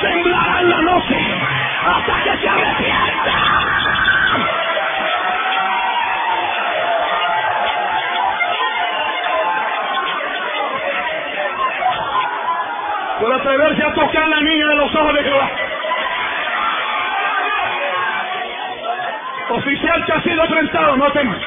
temblará 0.00 0.60
en 0.60 0.70
la 0.70 0.80
noche, 0.82 1.16
hasta 1.86 2.22
que 2.22 2.38
se 2.38 2.48
arrepienta. 2.48 3.32
Por 13.20 13.34
atreverse 13.34 13.82
a 13.82 13.94
tocar 13.94 14.28
la 14.28 14.40
niña 14.40 14.66
de 14.68 14.76
los 14.76 14.94
ojos 14.94 15.14
de 15.14 15.24
Jehová. 15.24 15.67
Oficial 19.50 20.04
que 20.04 20.12
ha 20.12 20.22
sido 20.22 20.44
enfrentado, 20.44 20.96
no 20.96 21.10
temas. 21.12 21.38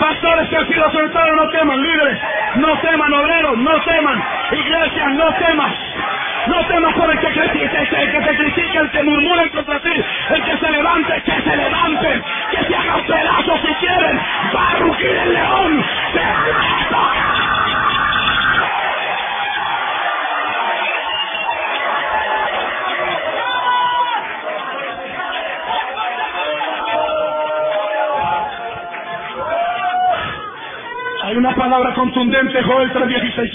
Pastores 0.00 0.48
que 0.48 0.56
han 0.56 0.66
sido 0.66 0.84
enfrentados, 0.86 1.36
no 1.36 1.48
teman. 1.50 1.82
Líderes, 1.82 2.18
no 2.56 2.78
teman. 2.80 3.12
Obreros, 3.12 3.58
no 3.58 3.80
teman. 3.82 4.24
Iglesias, 4.52 5.12
no 5.12 5.34
temas. 5.34 5.72
No 6.46 6.64
temas 6.66 6.94
por 6.94 7.10
el 7.10 7.18
que, 7.18 7.26
critique, 7.28 7.78
el 7.78 8.12
que 8.12 8.20
te 8.20 8.36
critique, 8.36 8.78
el 8.78 8.90
que 8.90 9.02
murmure 9.02 9.50
contra 9.50 9.80
ti, 9.80 10.04
el 10.30 10.42
que 10.44 10.58
se 10.58 10.70
levante, 10.70 11.22
que 11.22 11.42
se 11.42 11.56
levante, 11.56 12.22
que 12.52 12.64
se 12.64 12.76
haga 12.76 12.96
pedazos 13.06 13.60
si 13.62 13.74
quieren. 13.74 14.20
Rugir 14.78 15.10
el 15.10 15.34
león, 15.34 15.84
se 16.12 16.20
contundente, 31.96 32.62
Joel 32.62 32.92
3.16. 32.92 33.50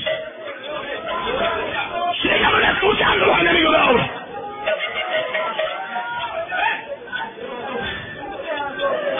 Síganme 2.22 2.72
escuchando 2.72 3.26
los 3.28 3.39
enemigos 3.39 3.72
de 3.72 3.78
ahora. 3.78 4.10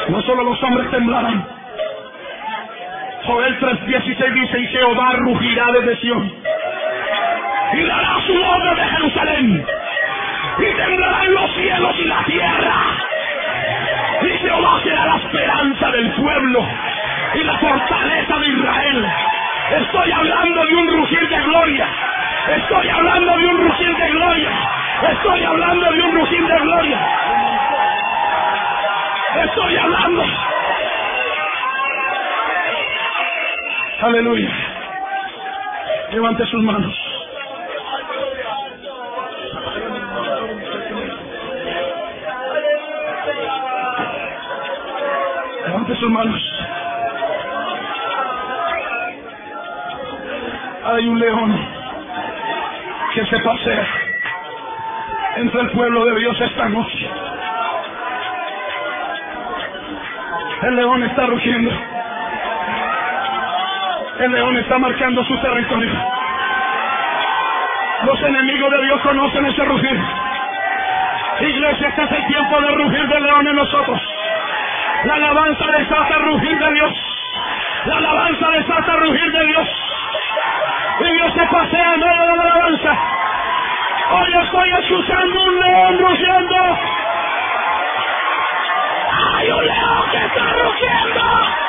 No 0.10 0.22
solo 0.24 0.44
los 0.44 0.64
hombres 0.64 0.90
temblarán. 0.90 1.48
Joel 3.26 3.60
3.16 3.60 4.34
dice, 4.34 4.60
y 4.60 4.68
Jehová 4.68 5.14
rugirá 5.18 5.72
desde 5.72 5.96
Sion. 5.98 6.34
Y 7.74 7.84
dará 7.84 8.18
su 8.26 8.34
orden 8.34 8.76
de 8.76 8.84
Jerusalén. 8.84 9.66
Y 10.58 10.78
temblarán 10.78 11.34
los 11.34 11.56
cielos 11.56 11.96
y 12.00 12.06
la 12.06 12.24
tierra. 12.26 12.74
Y 14.24 14.38
Jehová 14.40 14.80
será 14.84 15.06
la 15.06 15.18
esperanza 15.18 15.92
del 15.92 16.12
pueblo 16.14 16.66
y 17.34 17.44
la 17.44 17.58
fortaleza 17.60 18.40
de 18.40 18.48
Israel. 18.48 19.06
Estoy 19.82 20.12
hablando 20.12 20.66
de 20.66 20.76
un 20.76 20.88
rugir 20.90 21.30
de 21.30 21.42
gloria. 21.44 21.88
Estoy 22.58 22.90
hablando 22.90 23.38
de 23.38 23.46
un 23.48 23.58
rugir 23.58 23.96
de 23.96 24.10
gloria. 24.10 24.52
Estoy 25.12 25.44
hablando 25.44 25.92
de 25.92 26.02
un 26.02 26.12
rugir 26.20 26.48
de 26.48 26.60
gloria. 26.60 27.00
Estoy 29.46 29.78
hablando. 29.78 30.24
Aleluya. 34.02 34.52
Levante 36.12 36.46
sus 36.48 36.64
manos. 36.64 36.94
Levante 45.66 45.96
sus 45.96 46.10
manos. 46.10 46.51
Hay 50.92 51.08
un 51.08 51.18
león 51.18 51.68
que 53.14 53.26
se 53.26 53.40
pasea 53.40 53.88
entre 55.38 55.62
el 55.62 55.72
pueblo 55.72 56.04
de 56.04 56.20
Dios 56.20 56.42
esta 56.42 56.68
noche. 56.68 57.10
El 60.64 60.76
león 60.76 61.04
está 61.04 61.28
rugiendo. 61.28 61.72
El 64.20 64.32
león 64.34 64.58
está 64.58 64.78
marcando 64.80 65.24
su 65.24 65.38
territorio. 65.38 65.94
Los 68.04 68.22
enemigos 68.24 68.72
de 68.72 68.82
Dios 68.84 69.02
conocen 69.02 69.46
ese 69.46 69.64
rugir. 69.64 70.00
Iglesia, 71.40 71.88
este 71.88 72.04
es 72.04 72.12
el 72.12 72.28
tiempo 72.28 72.60
de 72.60 72.68
rugir 72.76 73.08
del 73.08 73.24
león 73.24 73.48
en 73.48 73.56
nosotros. 73.56 74.02
La 75.06 75.14
alabanza 75.14 75.66
desata 75.72 76.18
rugir 76.18 76.60
de 76.60 76.74
Dios. 76.74 76.94
La 77.86 77.98
alabanza 77.98 78.50
desata 78.50 78.96
rugir 78.98 79.32
de 79.32 79.46
Dios. 79.48 79.81
Dios 81.14 81.34
se 81.34 81.46
pasea 81.46 81.94
en 81.94 82.00
medio 82.00 82.22
de 82.22 82.36
la 82.38 82.44
alabanza. 82.44 82.92
Hoy 84.12 84.34
estoy 84.44 84.70
escuchando 84.82 85.44
un 85.44 85.60
león 85.60 86.00
rugiendo. 86.00 86.56
¡Hay 89.38 89.52
un 89.52 89.66
león 89.66 90.12
que 90.12 90.18
está 90.18 90.54
rugiendo! 90.54 91.61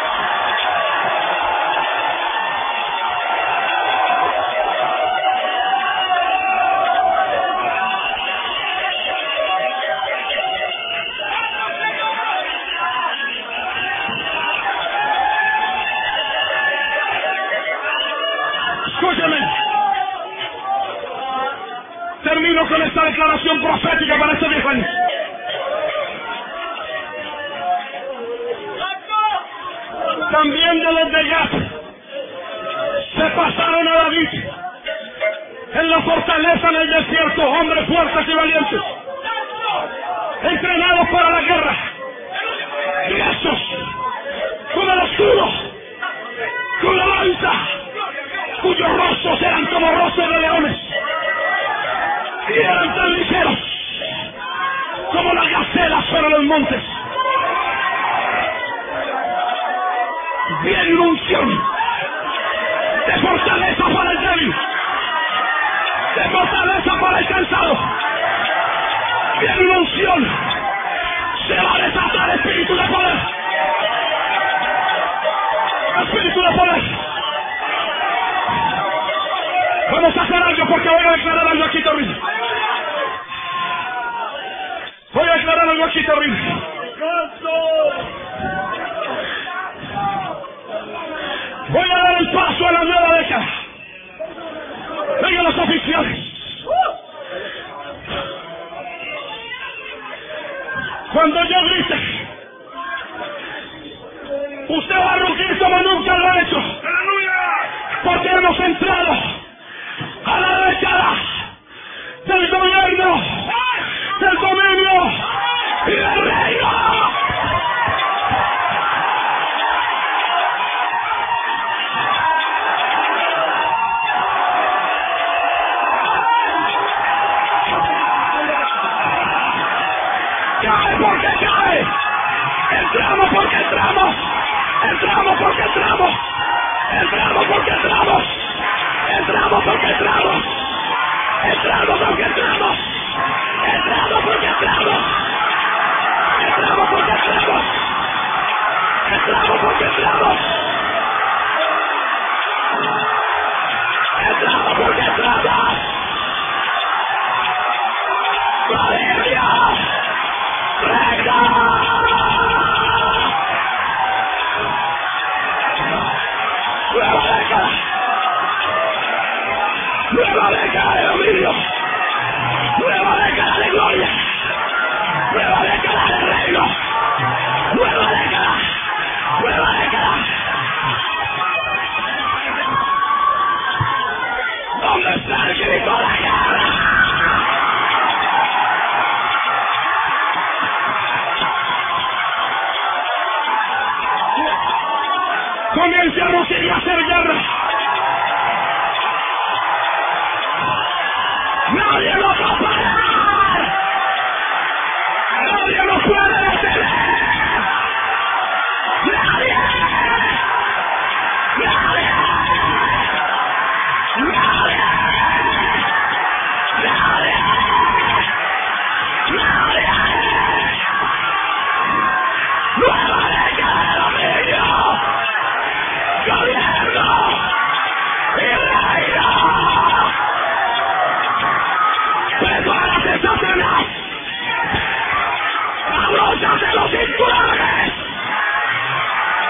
¡Pónganse 236.43 236.66
los 236.74 236.90
cinturones! 236.90 237.93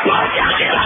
¡Pónganse 0.04 0.64
los 0.68 0.84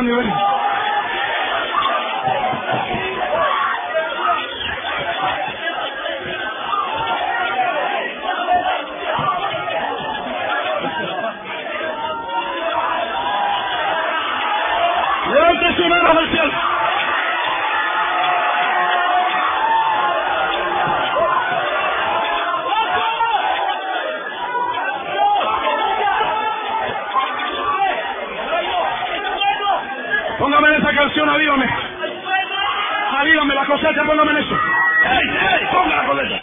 on 0.00 0.06
the. 0.06 0.39
cosecha, 33.70 34.02
póngame 34.04 34.32
¡Ey, 34.32 34.46
ey! 34.48 35.68
¡Ponga 35.72 35.96
la 35.96 36.04
cosecha! 36.06 36.42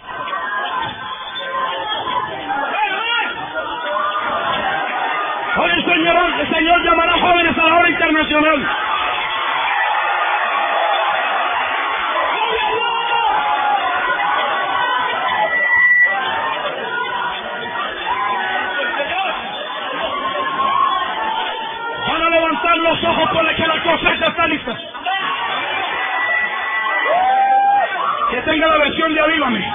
Hoy 5.60 5.72
el 5.72 5.86
Señor, 5.86 6.40
el 6.40 6.54
Señor 6.54 6.84
llamará 6.84 7.14
jóvenes 7.20 7.58
a 7.58 7.68
la 7.68 7.76
hora 7.76 7.90
internacional. 7.90 8.68
Van 22.08 22.22
a 22.22 22.30
levantar 22.30 22.78
los 22.78 23.04
ojos 23.04 23.30
por 23.32 23.44
la 23.44 23.56
que 23.56 23.68
la 23.68 23.84
cosecha 23.84 24.28
está 24.28 24.48
lista. 24.48 24.97
que 28.38 28.52
tenga 28.52 28.68
la 28.68 28.78
versión 28.78 29.14
de 29.16 29.20
Avívame. 29.20 29.74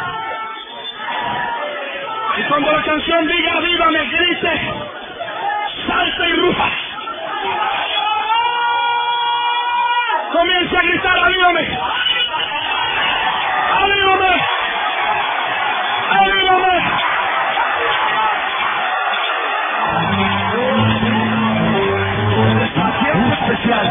Y 2.36 2.42
cuando 2.44 2.70
la 2.72 2.82
canción 2.82 3.26
diga 3.26 3.52
Avívame, 3.54 4.04
grite, 4.06 4.60
salta 5.84 6.28
y 6.28 6.32
ruja. 6.34 6.70
Comience 10.32 10.76
a 10.76 10.82
gritar 10.82 11.18
Avívame. 11.18 11.78
Avívame. 13.82 14.42
Avívame. 16.10 16.82
Especial 23.32 23.86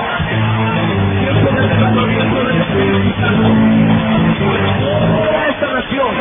a 4.50 5.50
esta 5.50 5.68
nación. 5.74 6.16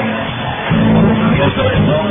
Todo 1.56 2.10